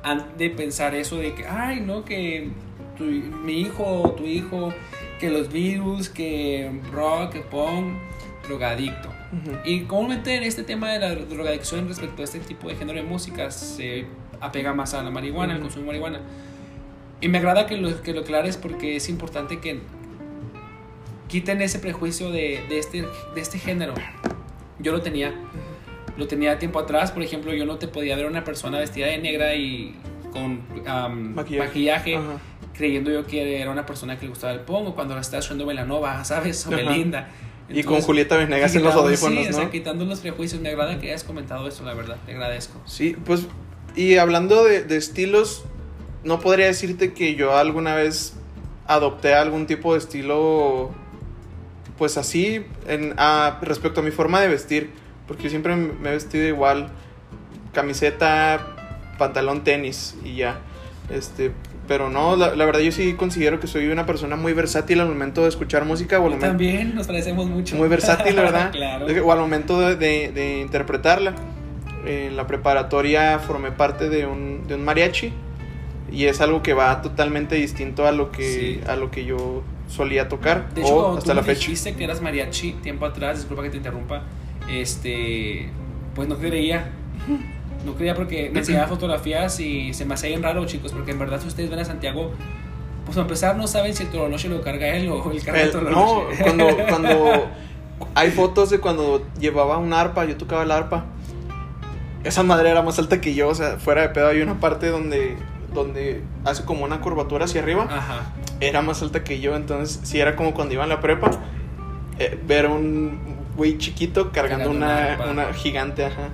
han 0.03 0.37
de 0.37 0.51
pensar 0.51 0.95
eso 0.95 1.17
de 1.17 1.35
que, 1.35 1.47
ay, 1.47 1.81
no, 1.81 2.05
que 2.05 2.51
tu- 2.99 3.05
mi 3.05 3.61
hijo 3.61 3.85
o 4.03 4.11
tu 4.13 4.25
hijo, 4.25 4.75
que 5.21 5.31
los 5.31 5.51
virus, 5.51 6.09
que 6.11 6.71
rock, 6.93 7.33
que 7.33 7.41
punk, 7.41 7.95
drogadicto. 8.47 9.09
Y 9.65 9.83
comúnmente 9.85 10.37
en 10.37 10.43
este 10.43 10.63
tema 10.63 10.91
de 10.93 10.99
la 10.99 11.15
drogadicción 11.15 11.89
respecto 11.89 12.21
a 12.23 12.25
este 12.25 12.39
tipo 12.41 12.69
de 12.69 12.75
género 12.77 12.99
de 12.99 13.05
música 13.05 13.51
se 13.51 14.05
apega 14.41 14.75
más 14.75 14.93
a 14.95 15.03
la 15.03 15.11
marihuana, 15.11 15.55
al 15.55 15.61
Ujú. 15.61 15.69
consumo 15.69 15.85
de 15.93 15.99
marihuana. 15.99 16.21
Y 17.21 17.29
me 17.29 17.39
agrada 17.39 17.67
que 17.67 17.77
lo, 17.77 18.03
que 18.03 18.13
lo 18.13 18.21
aclares 18.21 18.57
porque 18.57 18.97
es 18.97 19.09
importante 19.09 19.59
que 19.61 19.81
quiten 21.29 21.63
ese 21.63 21.79
prejuicio 21.79 22.31
de, 22.31 22.63
de, 22.69 22.79
este, 22.79 23.03
de 23.35 23.41
este 23.41 23.59
género. 23.59 23.95
Yo 24.79 24.93
lo 24.93 25.01
tenía. 25.01 25.33
Lo 26.19 26.27
tenía 26.27 26.59
tiempo 26.59 26.79
atrás, 26.79 27.11
por 27.11 27.23
ejemplo, 27.23 27.55
yo 27.55 27.65
no 27.65 27.77
te 27.79 27.89
podía 27.89 28.17
ver 28.17 28.27
una 28.27 28.45
persona 28.45 28.79
vestida 28.79 29.07
de 29.07 29.17
negra 29.17 29.55
y 29.55 29.95
con 30.31 30.61
maquillaje, 31.35 32.19
creyendo 32.75 33.11
yo 33.11 33.27
que 33.27 33.61
era 33.63 33.71
una 33.71 33.87
persona 33.87 34.17
que 34.19 34.25
le 34.27 34.29
gustaba 34.31 34.53
el 34.53 34.61
pongo 34.61 34.95
cuando 34.95 35.15
la 35.15 35.23
estaba 35.23 35.39
haciendo 35.41 35.65
Velanova, 35.65 36.23
¿sabes? 36.27 36.67
O 36.67 36.71
Belinda. 36.71 37.31
Y 37.73 37.83
con 37.85 38.01
Julieta 38.01 38.37
Venegas 38.37 38.75
en 38.75 38.83
los 38.83 38.95
audífonos, 38.95 39.45
sí, 39.47 39.51
o 39.51 39.55
sea, 39.55 39.71
quitando 39.71 40.05
los 40.05 40.21
prejuicios. 40.21 40.61
Me 40.61 40.71
agrada 40.71 40.99
que 40.99 41.09
hayas 41.09 41.25
comentado 41.25 41.67
eso, 41.69 41.85
la 41.85 41.95
verdad. 41.95 42.17
Te 42.27 42.33
agradezco. 42.33 42.81
Sí, 42.87 43.17
pues, 43.25 43.47
y 43.97 44.17
hablando 44.17 44.65
de, 44.65 44.85
de 44.85 44.97
estilos, 44.97 45.65
no 46.25 46.41
podría 46.41 46.67
decirte 46.67 47.13
que 47.13 47.35
yo 47.35 47.57
alguna 47.57 47.95
vez 47.95 48.35
adopté 48.87 49.35
algún 49.35 49.67
tipo 49.67 49.93
de 49.93 49.99
estilo, 49.99 50.91
pues 51.99 52.17
así, 52.17 52.65
en, 52.87 53.15
respecto 53.63 54.01
a 54.01 54.03
mi 54.03 54.11
forma 54.11 54.41
de 54.41 54.49
vestir, 54.49 54.91
porque 55.27 55.51
siempre 55.51 55.77
me 55.77 56.11
he 56.11 56.13
vestido 56.13 56.47
igual, 56.47 56.91
camiseta, 57.73 58.77
pantalón, 59.19 59.65
tenis 59.65 60.17
y 60.25 60.37
ya. 60.37 60.61
Este, 61.11 61.53
pero 61.89 62.11
no, 62.11 62.37
la, 62.37 62.65
verdad 62.65 62.81
yo 62.81 62.93
sí 62.93 63.15
considero 63.15 63.61
que 63.61 63.67
soy 63.67 63.89
una 63.89 64.07
persona 64.07 64.37
muy 64.37 64.53
versátil 64.53 65.01
al 65.01 65.09
momento 65.09 65.43
de 65.43 65.49
escuchar 65.49 65.85
música. 65.85 66.21
O 66.21 66.31
también 66.33 66.95
nos 66.95 67.07
parecemos 67.07 67.47
mucho. 67.47 67.77
Muy 67.77 67.89
versátil, 67.89 68.37
¿verdad? 68.37 68.71
claro. 68.73 69.07
O 69.25 69.33
al 69.33 69.41
momento 69.41 69.81
de, 69.81 69.97
de, 69.97 70.61
interpretarla. 70.61 71.35
En 72.05 72.37
la 72.37 72.49
preparatoria 72.49 73.39
formé 73.39 73.71
parte 73.71 74.09
de 74.09 74.27
un, 74.27 74.67
de 74.67 74.75
un 74.75 74.85
mariachi 74.85 75.33
y 76.11 76.27
es 76.27 76.41
algo 76.41 76.63
que 76.63 76.75
va 76.75 77.01
totalmente 77.01 77.55
distinto 77.55 78.07
a 78.07 78.13
lo 78.13 78.31
que 78.31 78.83
a 78.87 78.97
lo 78.97 79.11
que 79.11 79.25
yo 79.25 79.63
solía 79.89 80.29
tocar 80.29 80.73
de 80.75 80.83
hecho, 80.83 81.17
hasta 81.17 81.31
tú 81.31 81.37
la 81.37 81.43
fecha 81.43 81.61
dijiste 81.61 81.95
que 81.95 82.05
eras 82.05 82.21
mariachi 82.21 82.73
tiempo 82.83 83.07
atrás 83.07 83.39
disculpa 83.39 83.63
que 83.63 83.71
te 83.71 83.79
interrumpa 83.79 84.23
este 84.69 85.69
pues 86.15 86.29
no 86.29 86.37
creía 86.37 86.91
no 87.85 87.95
creía 87.95 88.15
porque 88.15 88.51
me 88.51 88.61
enseñaba 88.61 88.87
fotografías 88.89 89.59
y 89.61 89.95
se 89.95 90.05
me 90.05 90.15
hacía 90.15 90.31
bien 90.31 90.43
raro 90.43 90.65
chicos 90.67 90.93
porque 90.93 91.11
en 91.11 91.19
verdad 91.19 91.41
si 91.41 91.49
ustedes 91.49 91.71
ven 91.71 91.79
a 91.79 91.85
Santiago 91.85 92.33
pues 93.05 93.19
a 93.19 93.23
empezar 93.23 93.57
no 93.57 93.67
saben 93.67 93.95
si 93.95 94.05
el 94.05 94.11
Tololoche 94.11 94.49
lo 94.49 94.63
carga 94.63 94.89
él 94.89 95.09
o 95.09 95.31
el 95.31 95.45
carga 95.45 95.63
el, 95.63 95.73
no 95.91 96.25
cuando 96.41 96.77
cuando 96.89 97.49
hay 98.15 98.31
fotos 98.31 98.71
de 98.71 98.79
cuando 98.79 99.27
llevaba 99.39 99.79
un 99.79 99.93
arpa 99.93 100.25
yo 100.25 100.37
tocaba 100.37 100.63
el 100.63 100.71
arpa 100.71 101.07
esa 102.25 102.43
madre 102.43 102.71
era 102.71 102.83
más 102.83 102.99
alta 102.99 103.21
que 103.21 103.35
yo 103.35 103.49
o 103.49 103.55
sea 103.55 103.79
fuera 103.79 104.03
de 104.03 104.09
pedo 104.11 104.29
hay 104.29 104.41
una 104.41 104.61
parte 104.61 104.89
donde 104.89 105.37
donde 105.73 106.23
hace 106.45 106.65
como 106.65 106.85
una 106.85 107.01
curvatura 107.01 107.45
hacia 107.45 107.63
arriba, 107.63 107.87
ajá. 107.91 108.33
era 108.61 108.83
más 108.83 109.03
alta 109.03 109.25
que 109.25 109.41
yo, 109.41 109.57
entonces 109.57 110.01
si 110.03 110.21
era 110.21 110.37
como 110.37 110.55
cuando 110.55 110.75
iba 110.75 110.83
en 110.83 110.91
la 110.91 111.01
prepa, 111.01 111.31
eh, 112.19 112.39
ver 112.47 112.67
un 112.67 113.19
güey 113.57 113.79
chiquito 113.79 114.33
cargando, 114.33 114.71
una, 114.71 115.19
una, 115.31 115.53
gigante, 115.53 116.05
ajá. 116.05 116.29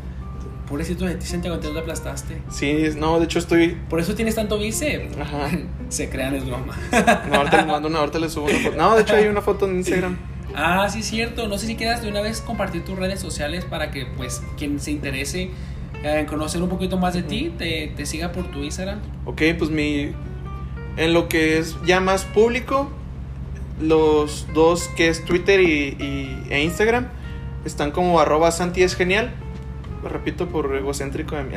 Pobrecito 0.69 1.07
de 1.07 1.15
ti, 1.15 1.27
Santiago, 1.27 1.59
te 1.59 1.73
lo 1.73 1.81
aplastaste. 1.81 2.43
Sí, 2.51 2.91
no, 2.97 3.19
de 3.19 3.25
hecho 3.25 3.39
estoy... 3.39 3.77
Por 3.89 4.01
eso 4.01 4.15
tienes 4.15 4.35
tanto 4.35 4.59
bíceps. 4.59 5.17
Ajá. 5.17 5.51
Se 5.89 6.11
crean, 6.11 6.35
es 6.35 6.45
broma. 6.45 6.77
no, 7.31 7.37
ahorita 7.37 7.57
les 7.57 7.67
mando 7.67 7.89
una, 7.89 8.01
ahorita 8.01 8.19
les 8.19 8.33
subo 8.33 8.47
una 8.47 8.59
foto. 8.59 8.77
No, 8.77 8.95
de 8.95 9.03
hecho 9.03 9.17
hay 9.17 9.27
una 9.29 9.41
foto 9.41 9.67
en 9.67 9.77
Instagram. 9.79 10.19
Ah, 10.55 10.89
sí, 10.91 11.03
cierto. 11.03 11.49
No 11.49 11.57
sé 11.57 11.67
si 11.67 11.77
quieras 11.77 12.03
de 12.03 12.09
una 12.09 12.21
vez 12.21 12.41
compartir 12.41 12.85
tus 12.85 12.99
redes 12.99 13.21
sociales 13.21 13.65
para 13.65 13.91
que, 13.91 14.07
pues, 14.07 14.43
quien 14.57 14.79
se 14.81 14.91
interese 14.91 15.51
eh, 16.03 16.27
conocer 16.29 16.63
un 16.63 16.69
poquito 16.69 16.97
más 16.97 17.15
de 17.15 17.23
ti, 17.23 17.53
te, 17.57 17.93
te, 17.97 18.07
siga 18.07 18.33
por 18.33 18.51
tu 18.51 18.63
Instagram. 18.63 19.01
Ok, 19.25 19.43
pues 19.59 19.71
mi. 19.71 20.13
En 20.97 21.13
lo 21.13 21.29
que 21.29 21.59
es 21.59 21.77
ya 21.87 22.01
más 22.01 22.25
público, 22.25 22.91
los 23.81 24.47
dos 24.53 24.89
que 24.97 25.09
es 25.09 25.25
Twitter 25.25 25.61
y, 25.61 25.97
e 26.51 26.63
Instagram 26.63 27.09
están 27.65 27.91
como 27.91 28.21
arroba 28.21 28.51
Santi 28.51 28.83
es 28.83 28.95
genial. 28.95 29.33
Lo 30.03 30.09
repito 30.09 30.49
por 30.49 30.75
egocéntrico 30.75 31.37
de 31.37 31.45
mi 31.45 31.55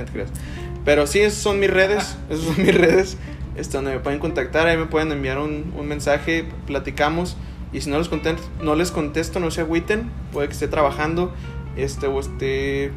Pero 0.86 1.08
sí, 1.08 1.20
esas 1.20 1.40
son 1.40 1.60
mis 1.60 1.70
redes. 1.70 2.18
esas 2.30 2.46
son 2.46 2.64
mis 2.64 2.76
redes. 2.76 3.18
Este, 3.56 3.78
donde 3.78 3.92
me 3.92 4.00
pueden 4.00 4.20
contactar, 4.20 4.68
ahí 4.68 4.78
me 4.78 4.86
pueden 4.86 5.12
enviar 5.12 5.38
un, 5.38 5.74
un 5.78 5.88
mensaje, 5.88 6.46
platicamos. 6.68 7.36
Y 7.74 7.82
si 7.82 7.90
no 7.90 7.98
les 7.98 8.10
contesto, 8.10 8.48
no 8.62 8.76
les 8.76 8.92
contesto, 8.92 9.40
no 9.40 9.52
se 9.52 9.62
agüiten. 9.62 10.10
Puede 10.32 10.48
que 10.48 10.54
esté 10.54 10.68
trabajando 10.68 11.34
este, 11.76 12.08
o 12.08 12.20
esté 12.20 12.92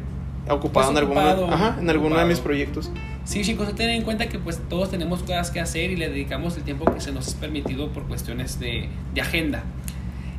ocupado, 0.49 0.91
en, 0.91 0.97
alguno, 0.97 1.19
ajá, 1.51 1.77
en 1.79 1.89
alguno 1.89 2.17
de 2.17 2.25
mis 2.25 2.39
proyectos. 2.39 2.91
Sí, 3.23 3.41
chicos, 3.41 3.73
tener 3.73 3.95
en 3.95 4.03
cuenta 4.03 4.27
que 4.27 4.37
pues 4.37 4.59
todos 4.69 4.91
tenemos 4.91 5.21
cosas 5.21 5.49
que 5.49 5.59
hacer 5.59 5.89
y 5.91 5.95
le 5.95 6.09
dedicamos 6.09 6.55
el 6.57 6.63
tiempo 6.63 6.85
que 6.93 7.01
se 7.01 7.11
nos 7.11 7.27
es 7.27 7.33
permitido 7.33 7.89
por 7.89 8.03
cuestiones 8.03 8.59
de, 8.59 8.87
de 9.13 9.21
agenda. 9.21 9.63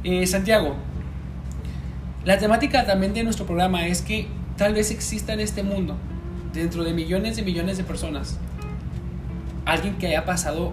Eh, 0.05 0.27
Santiago, 0.27 0.77
la 2.25 2.39
temática 2.39 2.87
también 2.87 3.13
de 3.13 3.25
nuestro 3.25 3.45
programa 3.47 3.87
es 3.89 4.03
que 4.03 4.29
tal 4.57 4.75
vez 4.75 4.91
exista 4.91 5.33
en 5.33 5.41
este 5.41 5.63
mundo, 5.63 5.97
dentro 6.53 6.85
de 6.85 6.93
millones 6.93 7.39
y 7.39 7.43
millones 7.43 7.77
de 7.77 7.85
personas, 7.85 8.39
alguien 9.65 9.97
que 9.99 10.07
haya 10.09 10.25
pasado 10.25 10.73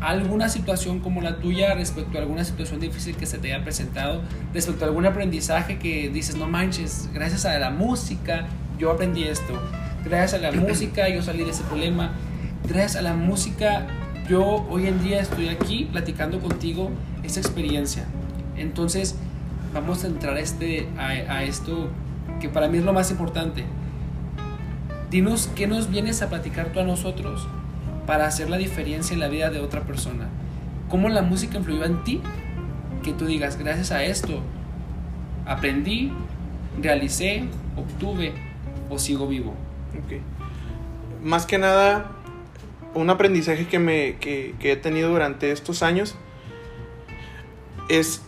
alguna 0.00 0.48
situación 0.48 1.00
como 1.00 1.20
la 1.20 1.36
tuya 1.40 1.74
respecto 1.74 2.16
a 2.16 2.22
alguna 2.22 2.44
situación 2.44 2.80
difícil 2.80 3.16
que 3.16 3.26
se 3.26 3.38
te 3.38 3.52
haya 3.52 3.62
presentado, 3.62 4.22
respecto 4.54 4.84
a 4.84 4.88
algún 4.88 5.06
aprendizaje 5.06 5.78
que 5.78 6.08
dices, 6.08 6.36
no 6.36 6.46
manches, 6.46 7.10
gracias 7.12 7.44
a 7.44 7.58
la 7.58 7.70
música 7.70 8.46
yo 8.78 8.90
aprendí 8.90 9.24
esto. 9.24 9.60
Gracias 10.04 10.42
a 10.42 10.50
la 10.50 10.52
música 10.68 11.08
yo 11.08 11.22
salí 11.22 11.44
de 11.44 11.50
ese 11.50 11.62
problema. 11.64 12.12
Gracias 12.66 12.96
a 12.96 13.02
la 13.02 13.14
música 13.14 13.86
yo 14.28 14.66
hoy 14.70 14.86
en 14.86 15.02
día 15.02 15.20
estoy 15.20 15.48
aquí 15.48 15.88
platicando 15.90 16.40
contigo 16.40 16.90
esa 17.22 17.40
experiencia. 17.40 18.04
Entonces 18.56 19.16
vamos 19.74 20.04
a 20.04 20.06
entrar 20.06 20.36
a, 20.36 20.40
este, 20.40 20.88
a, 20.96 21.44
esto 21.44 21.90
que 22.40 22.48
para 22.48 22.68
mí 22.68 22.78
es 22.78 22.84
lo 22.84 22.92
más 22.92 23.10
importante. 23.10 23.64
Dinos 25.10 25.50
qué 25.54 25.66
nos 25.66 25.90
vienes 25.90 26.22
a 26.22 26.28
platicar 26.28 26.72
tú 26.72 26.80
a 26.80 26.84
nosotros 26.84 27.46
para 28.06 28.26
hacer 28.26 28.50
la 28.50 28.56
diferencia 28.56 29.14
en 29.14 29.20
la 29.20 29.28
vida 29.28 29.50
de 29.50 29.60
otra 29.60 29.82
persona. 29.82 30.28
¿Cómo 30.88 31.08
la 31.08 31.22
música 31.22 31.58
influyó 31.58 31.84
en 31.84 32.02
ti? 32.02 32.20
Que 33.02 33.12
tú 33.12 33.26
digas, 33.26 33.56
gracias 33.56 33.92
a 33.92 34.02
esto, 34.04 34.40
aprendí, 35.46 36.12
realicé, 36.80 37.44
obtuve 37.76 38.34
o 38.88 38.98
sigo 38.98 39.26
vivo. 39.26 39.54
Okay. 40.04 40.20
Más 41.22 41.46
que 41.46 41.58
nada, 41.58 42.12
un 42.94 43.10
aprendizaje 43.10 43.66
que, 43.66 43.78
me, 43.78 44.16
que, 44.16 44.54
he 44.60 44.76
tenido 44.76 45.10
durante 45.10 45.52
estos 45.52 45.82
años 45.82 46.16
es 47.88 48.22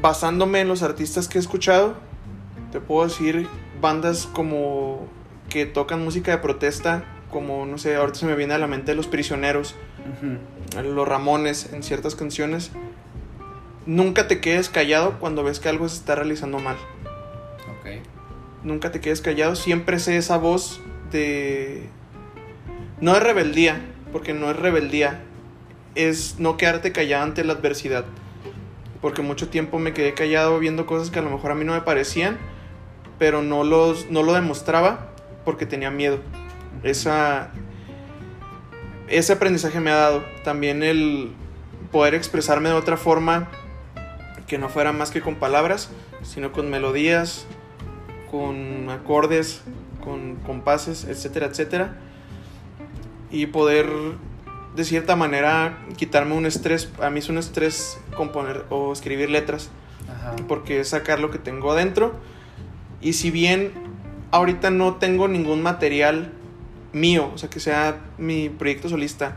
basándome 0.00 0.60
en 0.60 0.68
los 0.68 0.82
artistas 0.82 1.28
que 1.28 1.38
he 1.38 1.40
escuchado, 1.40 1.96
te 2.72 2.80
puedo 2.80 3.06
decir 3.06 3.48
bandas 3.80 4.26
como 4.26 5.06
que 5.48 5.66
tocan 5.66 6.02
música 6.02 6.32
de 6.32 6.38
protesta, 6.38 7.04
como 7.30 7.66
no 7.66 7.78
sé, 7.78 7.96
ahorita 7.96 8.18
se 8.18 8.26
me 8.26 8.34
viene 8.34 8.54
a 8.54 8.58
la 8.58 8.66
mente 8.66 8.94
Los 8.94 9.06
Prisioneros, 9.06 9.74
Los 10.82 11.08
Ramones 11.08 11.72
en 11.72 11.82
ciertas 11.82 12.14
canciones. 12.14 12.70
Nunca 13.86 14.26
te 14.26 14.40
quedes 14.40 14.68
callado 14.68 15.18
cuando 15.20 15.44
ves 15.44 15.60
que 15.60 15.68
algo 15.68 15.88
se 15.88 15.96
está 15.96 16.16
realizando 16.16 16.58
mal 16.58 16.76
nunca 18.66 18.90
te 18.90 19.00
quedes 19.00 19.20
callado, 19.20 19.56
siempre 19.56 19.98
sé 19.98 20.16
esa 20.16 20.36
voz 20.36 20.80
de... 21.10 21.88
No 23.00 23.16
es 23.16 23.22
rebeldía, 23.22 23.80
porque 24.12 24.34
no 24.34 24.50
es 24.50 24.56
rebeldía, 24.56 25.22
es 25.94 26.38
no 26.38 26.56
quedarte 26.56 26.92
callado 26.92 27.24
ante 27.24 27.44
la 27.44 27.54
adversidad. 27.54 28.04
Porque 29.00 29.22
mucho 29.22 29.48
tiempo 29.48 29.78
me 29.78 29.92
quedé 29.92 30.14
callado 30.14 30.58
viendo 30.58 30.86
cosas 30.86 31.10
que 31.10 31.18
a 31.18 31.22
lo 31.22 31.30
mejor 31.30 31.52
a 31.52 31.54
mí 31.54 31.64
no 31.64 31.74
me 31.74 31.82
parecían, 31.82 32.38
pero 33.18 33.42
no, 33.42 33.64
los, 33.64 34.10
no 34.10 34.22
lo 34.22 34.34
demostraba 34.34 35.08
porque 35.44 35.66
tenía 35.66 35.90
miedo. 35.90 36.18
Esa, 36.82 37.50
ese 39.08 39.32
aprendizaje 39.32 39.80
me 39.80 39.90
ha 39.90 39.96
dado. 39.96 40.24
También 40.44 40.82
el 40.82 41.32
poder 41.92 42.14
expresarme 42.14 42.68
de 42.68 42.74
otra 42.74 42.96
forma 42.96 43.48
que 44.46 44.58
no 44.58 44.68
fuera 44.68 44.92
más 44.92 45.10
que 45.10 45.20
con 45.20 45.36
palabras, 45.36 45.90
sino 46.22 46.52
con 46.52 46.70
melodías, 46.70 47.46
con 48.30 48.88
acordes, 48.90 49.62
con 50.02 50.36
compases, 50.36 51.04
etcétera, 51.04 51.46
etcétera. 51.46 51.96
Y 53.30 53.46
poder 53.46 53.88
de 54.76 54.84
cierta 54.84 55.16
manera 55.16 55.78
quitarme 55.96 56.34
un 56.34 56.46
estrés. 56.46 56.90
A 57.00 57.10
mí 57.10 57.18
es 57.18 57.28
un 57.28 57.38
estrés 57.38 57.98
componer 58.16 58.64
o 58.70 58.92
escribir 58.92 59.30
letras. 59.30 59.70
Porque 60.48 60.80
es 60.80 60.90
sacar 60.90 61.18
lo 61.18 61.30
que 61.30 61.38
tengo 61.38 61.72
adentro. 61.72 62.14
Y 63.00 63.12
si 63.12 63.30
bien 63.30 63.72
ahorita 64.30 64.70
no 64.70 64.96
tengo 64.96 65.28
ningún 65.28 65.62
material 65.62 66.32
mío, 66.92 67.30
o 67.34 67.38
sea, 67.38 67.50
que 67.50 67.60
sea 67.60 68.00
mi 68.18 68.48
proyecto 68.48 68.88
solista, 68.88 69.36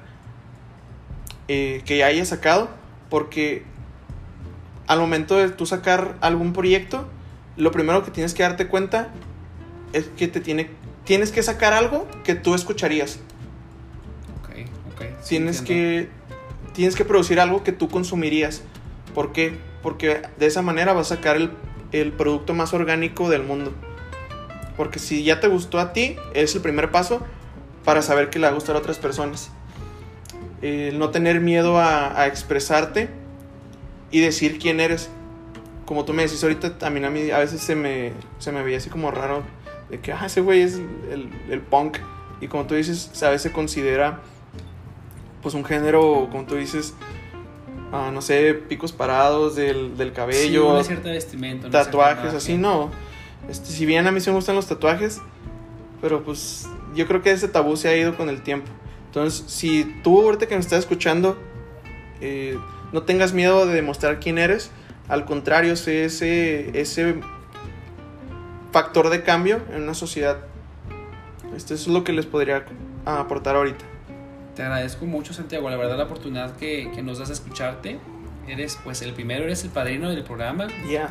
eh, 1.48 1.82
que 1.86 1.98
ya 1.98 2.08
haya 2.08 2.26
sacado, 2.26 2.70
porque 3.10 3.64
al 4.88 5.00
momento 5.00 5.38
de 5.38 5.50
tú 5.50 5.66
sacar 5.66 6.18
algún 6.22 6.54
proyecto, 6.54 7.08
lo 7.58 7.72
primero 7.72 8.04
que 8.04 8.12
tienes 8.12 8.34
que 8.34 8.44
darte 8.44 8.68
cuenta 8.68 9.10
es 9.94 10.06
que 10.18 10.28
te 10.28 10.40
tiene, 10.40 10.70
tienes 11.04 11.32
que 11.32 11.44
sacar 11.44 11.74
algo 11.74 12.08
que 12.24 12.36
tú 12.36 12.56
escucharías. 12.56 13.20
Ok, 14.40 14.68
ok. 14.94 15.24
tienes, 15.28 15.62
que, 15.62 16.10
tienes 16.74 16.96
que 16.96 17.06
producir 17.06 17.40
algo 17.40 17.64
que 17.64 17.72
tú 17.72 17.90
consumirías. 17.90 18.64
¿Por 19.14 19.34
qué? 19.34 19.70
porque 19.82 20.22
de 20.38 20.46
esa 20.46 20.62
manera 20.62 20.94
vas 20.94 21.12
a 21.12 21.16
sacar 21.16 21.36
el, 21.36 21.52
el 21.92 22.12
producto 22.12 22.54
más 22.54 22.74
orgánico 22.74 23.30
del 23.30 23.44
mundo. 23.44 23.74
Porque 24.78 25.00
si 25.00 25.24
ya 25.24 25.40
te 25.40 25.48
gustó 25.48 25.80
a 25.80 25.94
ti, 25.94 26.16
es 26.34 26.56
el 26.56 26.62
primer 26.62 26.92
paso 26.92 27.22
para 27.84 28.02
saber 28.02 28.30
que 28.30 28.40
le 28.40 28.46
va 28.46 28.52
a 28.52 28.56
gustar 28.56 28.76
a 28.76 28.80
otras 28.80 28.98
personas. 28.98 29.52
No 30.62 31.10
tener 31.10 31.40
miedo 31.42 31.78
a, 31.80 32.20
a 32.20 32.28
expresarte 32.28 33.10
y 34.12 34.20
decir 34.22 34.60
quién 34.60 34.80
eres. 34.80 35.10
Como 35.86 36.06
tú 36.06 36.14
me 36.14 36.24
decís 36.24 36.44
ahorita, 36.44 36.78
también 36.78 37.06
a 37.06 37.10
mí 37.10 37.32
a 37.32 37.40
veces 37.40 37.62
se 37.62 37.76
me, 37.76 38.14
se 38.38 38.52
me 38.52 38.64
veía 38.64 38.78
así 38.78 38.90
como 38.90 39.12
raro. 39.12 39.44
De 39.90 40.00
que, 40.00 40.14
ah, 40.14 40.26
ese 40.26 40.42
güey 40.42 40.62
es 40.62 40.76
el, 40.76 41.30
el 41.50 41.62
punk. 41.62 41.98
Y 42.42 42.48
como 42.48 42.66
tú 42.66 42.76
dices, 42.76 43.12
a 43.24 43.30
veces 43.30 43.44
se 43.44 43.52
considera 43.52 44.22
pues 45.42 45.56
un 45.56 45.66
género, 45.66 46.28
como 46.32 46.46
tú 46.46 46.56
dices, 46.56 46.94
no 47.92 48.22
sé, 48.22 48.54
picos 48.54 48.92
parados 48.92 49.56
del, 49.56 49.98
del 49.98 50.14
cabello. 50.14 50.64
Sí, 50.64 50.72
una 50.74 50.84
cierta 50.84 51.10
vestimenta. 51.10 51.68
una 51.68 51.84
tatuajes, 51.84 52.22
cierta 52.22 52.38
así, 52.38 52.58
no. 52.58 52.92
Este, 53.50 53.68
si 53.68 53.86
bien 53.86 54.06
a 54.08 54.12
mí 54.12 54.20
sí 54.20 54.30
me 54.30 54.36
gustan 54.36 54.56
los 54.56 54.68
tatuajes, 54.68 55.22
pero 56.02 56.24
pues 56.24 56.68
yo 56.96 57.08
creo 57.08 57.22
que 57.22 57.32
ese 57.32 57.48
tabú 57.48 57.78
se 57.78 57.90
ha 57.90 57.98
ido 57.98 58.16
con 58.16 58.30
el 58.30 58.42
tiempo. 58.42 58.70
Entonces, 59.08 59.44
si 59.52 59.86
tú 60.04 60.22
ahorita 60.22 60.48
que 60.48 60.56
me 60.56 60.62
estás 60.62 60.80
escuchando, 60.80 61.38
eh, 62.22 62.58
no 62.92 63.04
tengas 63.04 63.34
miedo 63.34 63.66
de 63.66 63.74
demostrar 63.74 64.20
quién 64.20 64.38
eres, 64.38 64.72
al 65.08 65.26
contrario, 65.26 65.76
sé 65.76 66.06
ese, 66.06 66.80
ese 66.80 67.16
factor 68.72 69.10
de 69.10 69.24
cambio 69.24 69.62
en 69.74 69.84
una 69.84 69.96
sociedad. 69.96 70.38
Esto 71.56 71.74
es 71.74 71.88
lo 71.88 72.04
que 72.04 72.14
les 72.14 72.28
podría 72.28 72.66
aportar 73.06 73.56
ahorita. 73.56 73.84
Te 74.60 74.66
agradezco 74.66 75.06
mucho, 75.06 75.34
Santiago, 75.34 75.70
la 75.70 75.78
verdad, 75.78 75.98
la 75.98 76.04
oportunidad 76.04 76.58
que, 76.58 76.92
que 76.94 77.02
nos 77.02 77.18
das 77.18 77.30
a 77.30 77.32
escucharte. 77.32 77.98
Eres, 78.46 78.78
pues, 78.84 79.02
el 79.02 79.14
primero, 79.14 79.46
eres 79.46 79.64
el 79.64 79.70
padrino 79.70 80.10
del 80.10 80.22
programa. 80.26 80.68
Ya. 80.92 81.10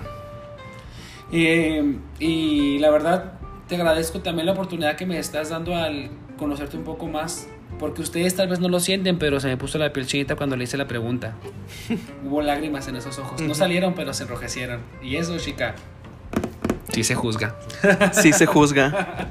Eh, 1.32 1.96
y 2.18 2.78
la 2.78 2.90
verdad, 2.90 3.38
te 3.66 3.76
agradezco 3.76 4.20
también 4.20 4.44
la 4.44 4.52
oportunidad 4.52 4.96
que 4.96 5.06
me 5.06 5.18
estás 5.18 5.48
dando 5.48 5.74
al 5.74 6.10
conocerte 6.36 6.76
un 6.76 6.84
poco 6.84 7.06
más. 7.06 7.48
Porque 7.78 8.02
ustedes 8.02 8.36
tal 8.36 8.48
vez 8.48 8.60
no 8.60 8.68
lo 8.68 8.80
sienten, 8.80 9.18
pero 9.18 9.40
se 9.40 9.48
me 9.48 9.56
puso 9.56 9.78
la 9.78 9.94
piel 9.94 10.06
chinita 10.06 10.36
cuando 10.36 10.54
le 10.54 10.64
hice 10.64 10.76
la 10.76 10.86
pregunta. 10.86 11.32
Hubo 12.26 12.42
lágrimas 12.42 12.86
en 12.88 12.96
esos 12.96 13.18
ojos. 13.18 13.40
No 13.40 13.54
salieron, 13.54 13.94
pero 13.94 14.12
se 14.12 14.24
enrojecieron. 14.24 14.82
Y 15.02 15.16
eso, 15.16 15.38
chica, 15.38 15.74
sí 16.92 17.02
se 17.02 17.14
juzga. 17.14 17.56
Sí 18.12 18.30
se 18.34 18.44
juzga. 18.44 19.30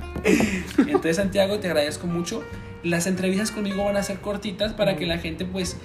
Entonces, 0.78 1.18
Santiago, 1.18 1.60
te 1.60 1.68
agradezco 1.68 2.08
mucho. 2.08 2.44
Las 2.84 3.08
entrevistas 3.08 3.52
conmigo 3.52 3.84
van 3.86 3.98
a 3.98 4.04
ser 4.04 4.20
cortitas 4.20 4.74
para 4.74 4.96
que 4.96 5.06
la 5.06 5.18
gente, 5.18 5.46
pues, 5.46 5.78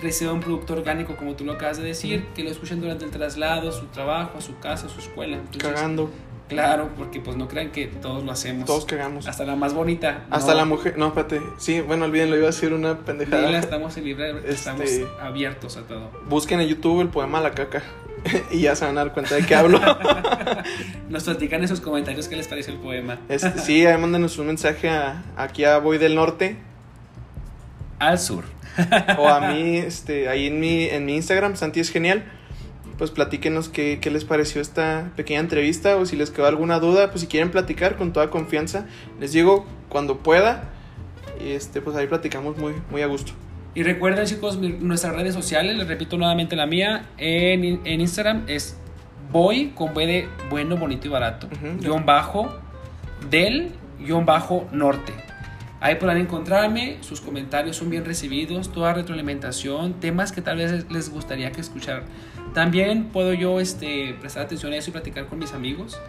reciba 0.00 0.32
un 0.32 0.40
producto 0.40 0.74
orgánico, 0.74 1.16
como 1.16 1.34
tú 1.34 1.44
lo 1.44 1.52
acabas 1.52 1.78
de 1.78 1.84
decir, 1.84 2.26
que 2.34 2.44
lo 2.44 2.50
escuchen 2.50 2.80
durante 2.80 3.04
el 3.04 3.10
traslado, 3.10 3.72
su 3.72 3.86
trabajo, 3.86 4.38
a 4.38 4.40
su 4.40 4.58
casa, 4.58 4.86
a 4.86 4.88
su 4.88 5.00
escuela. 5.00 5.36
Entonces, 5.36 5.62
Cagando. 5.62 6.10
Claro, 6.48 6.88
porque 6.96 7.20
pues 7.20 7.36
no 7.36 7.46
crean 7.46 7.72
que 7.72 7.88
todos 7.88 8.24
lo 8.24 8.32
hacemos. 8.32 8.64
Todos 8.64 8.86
cagamos. 8.86 9.26
Hasta 9.28 9.44
la 9.44 9.54
más 9.54 9.74
bonita. 9.74 10.24
Hasta 10.30 10.52
no. 10.52 10.58
la 10.58 10.64
mujer. 10.64 10.96
No, 10.96 11.08
espérate. 11.08 11.42
Sí, 11.58 11.82
bueno, 11.82 12.06
olvídenlo, 12.06 12.36
iba 12.36 12.44
a 12.44 12.50
decir 12.52 12.72
una 12.72 12.96
pendejada. 13.00 13.46
Dila, 13.46 13.58
estamos 13.58 13.94
en 13.98 14.04
libre, 14.04 14.30
Este- 14.30 14.50
estamos 14.52 14.88
abiertos 15.20 15.76
a 15.76 15.82
todo. 15.82 16.10
Busquen 16.26 16.60
en 16.60 16.68
YouTube 16.68 17.02
el 17.02 17.08
poema 17.08 17.40
La 17.42 17.50
caca. 17.50 17.82
y 18.50 18.60
ya 18.60 18.76
se 18.76 18.84
van 18.84 18.96
a 18.98 19.04
dar 19.04 19.12
cuenta 19.12 19.34
de 19.34 19.46
qué 19.46 19.54
hablo. 19.54 19.80
Nos 21.08 21.24
platican 21.24 21.62
en 21.62 21.68
sus 21.68 21.80
comentarios 21.80 22.28
qué 22.28 22.36
les 22.36 22.48
pareció 22.48 22.72
el 22.72 22.80
poema. 22.80 23.18
Este, 23.28 23.58
sí, 23.64 23.86
ahí 23.86 23.98
mándenos 23.98 24.38
un 24.38 24.46
mensaje 24.46 24.88
a, 24.88 25.22
aquí 25.36 25.64
a 25.64 25.78
Voy 25.78 25.98
del 25.98 26.14
Norte. 26.14 26.56
Al 27.98 28.18
sur. 28.18 28.44
O 29.18 29.28
a 29.28 29.52
mí, 29.52 29.76
este, 29.76 30.28
ahí 30.28 30.46
en 30.46 30.60
mi, 30.60 30.84
en 30.84 31.04
mi 31.04 31.16
Instagram, 31.16 31.56
Santi 31.56 31.80
es 31.80 31.90
genial. 31.90 32.24
Pues 32.96 33.10
platíquenos 33.10 33.68
qué, 33.68 33.98
qué 34.00 34.10
les 34.10 34.24
pareció 34.24 34.60
esta 34.60 35.10
pequeña 35.16 35.40
entrevista. 35.40 35.96
O 35.96 36.06
si 36.06 36.16
les 36.16 36.30
quedó 36.30 36.46
alguna 36.46 36.78
duda, 36.78 37.10
pues 37.10 37.22
si 37.22 37.26
quieren 37.26 37.50
platicar 37.50 37.96
con 37.96 38.12
toda 38.12 38.30
confianza. 38.30 38.86
Les 39.18 39.32
digo 39.32 39.66
cuando 39.88 40.18
pueda. 40.18 40.70
Y 41.44 41.52
este, 41.52 41.80
pues 41.80 41.96
ahí 41.96 42.06
platicamos 42.06 42.56
muy, 42.56 42.74
muy 42.90 43.02
a 43.02 43.06
gusto. 43.06 43.32
Y 43.74 43.82
recuerden, 43.82 44.26
chicos, 44.26 44.58
nuestras 44.58 45.14
redes 45.14 45.34
sociales, 45.34 45.76
les 45.76 45.86
repito 45.86 46.16
nuevamente 46.16 46.56
la 46.56 46.66
mía, 46.66 47.06
en, 47.18 47.80
en 47.84 48.00
Instagram 48.00 48.44
es 48.48 48.76
voy 49.30 49.68
con 49.74 49.94
B 49.94 50.06
de 50.06 50.28
bueno, 50.50 50.76
bonito 50.76 51.06
y 51.06 51.10
barato, 51.10 51.46
Ujú. 51.46 51.78
guion 51.80 52.06
bajo, 52.06 52.48
del, 53.30 53.70
guion 54.00 54.24
bajo, 54.26 54.66
norte. 54.72 55.12
Ahí 55.80 55.94
podrán 55.94 56.16
encontrarme, 56.16 56.96
sus 57.02 57.20
comentarios 57.20 57.76
son 57.76 57.88
bien 57.88 58.04
recibidos, 58.04 58.72
toda 58.72 58.94
retroalimentación, 58.94 59.94
temas 60.00 60.32
que 60.32 60.42
tal 60.42 60.56
vez 60.56 60.90
les 60.90 61.10
gustaría 61.10 61.52
que 61.52 61.60
escuchar. 61.60 62.02
También 62.52 63.04
puedo 63.04 63.32
yo 63.32 63.60
este, 63.60 64.16
prestar 64.18 64.46
atención 64.46 64.72
a 64.72 64.76
eso 64.76 64.90
y 64.90 64.92
platicar 64.92 65.26
con 65.26 65.38
mis 65.38 65.52
amigos. 65.52 66.00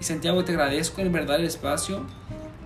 Y 0.00 0.04
Santiago, 0.04 0.44
te 0.44 0.52
agradezco 0.52 1.00
en 1.00 1.10
verdad 1.10 1.40
el 1.40 1.46
espacio. 1.46 2.04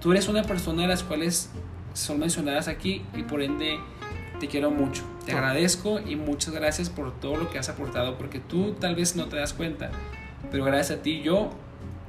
Tú 0.03 0.13
eres 0.13 0.29
una 0.29 0.43
persona 0.43 0.83
de 0.83 0.89
las 0.89 1.03
cuales 1.03 1.49
son 1.95 2.19
mencionadas 2.19 2.69
aquí 2.69 3.03
y 3.15 3.23
por 3.23 3.41
ende 3.41 3.79
te 4.43 4.49
quiero 4.49 4.73
mucho. 4.73 5.05
Te 5.25 5.31
agradezco 5.31 6.01
y 6.01 6.17
muchas 6.17 6.53
gracias 6.53 6.91
por 6.91 7.13
todo 7.21 7.37
lo 7.37 7.49
que 7.49 7.61
has 7.61 7.69
aportado 7.69 8.19
porque 8.19 8.41
tú 8.41 8.73
tal 8.73 8.97
vez 8.97 9.15
no 9.15 9.27
te 9.27 9.37
das 9.37 9.53
cuenta, 9.53 9.93
pero 10.51 10.65
gracias 10.65 10.99
a 10.99 11.03
ti 11.03 11.23
yo 11.23 11.51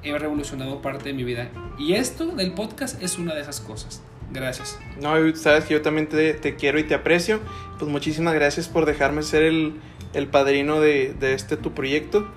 he 0.02 0.18
revolucionado 0.18 0.82
parte 0.82 1.10
de 1.10 1.14
mi 1.14 1.24
vida. 1.24 1.52
Y 1.78 1.94
esto 1.94 2.26
del 2.26 2.54
podcast 2.54 3.00
es 3.04 3.20
una 3.20 3.36
de 3.36 3.42
esas 3.42 3.62
cosas. 3.62 4.02
Gracias. 4.32 4.80
No, 5.00 5.14
sabes 5.36 5.66
que 5.66 5.76
yo 5.76 5.84
también 5.84 6.10
te, 6.10 6.34
te 6.34 6.56
quiero 6.56 6.80
y 6.80 6.84
te 6.86 6.96
aprecio. 6.96 7.40
Pues 7.78 7.92
muchísimas 7.92 8.34
gracias 8.34 8.68
por 8.68 8.88
dejarme 8.88 9.22
ser 9.22 9.44
el, 9.44 9.76
el 10.14 10.26
padrino 10.26 10.82
de, 10.82 11.14
de 11.14 11.36
este 11.36 11.56
tu 11.56 11.74
proyecto. 11.76 12.28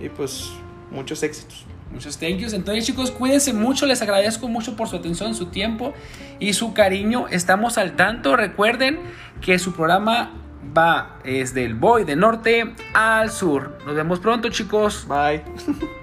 Y 0.00 0.08
pues 0.08 0.50
muchos 0.90 1.22
éxitos. 1.22 1.66
Muchos 1.92 2.18
thank 2.18 2.38
yous. 2.38 2.52
Entonces, 2.52 2.86
chicos, 2.86 3.10
cuídense 3.10 3.52
mucho. 3.52 3.86
Les 3.86 4.00
agradezco 4.02 4.48
mucho 4.48 4.76
por 4.76 4.88
su 4.88 4.96
atención, 4.96 5.34
su 5.34 5.46
tiempo 5.46 5.92
y 6.40 6.54
su 6.54 6.72
cariño. 6.74 7.26
Estamos 7.28 7.78
al 7.78 7.92
tanto. 7.96 8.36
Recuerden 8.36 8.98
que 9.40 9.58
su 9.58 9.74
programa 9.74 10.30
va 10.76 11.18
desde 11.24 11.64
el 11.64 11.74
Boy 11.74 12.04
de 12.04 12.16
norte 12.16 12.74
al 12.94 13.30
sur. 13.30 13.78
Nos 13.86 13.94
vemos 13.94 14.20
pronto, 14.20 14.48
chicos. 14.48 15.06
Bye. 15.08 15.42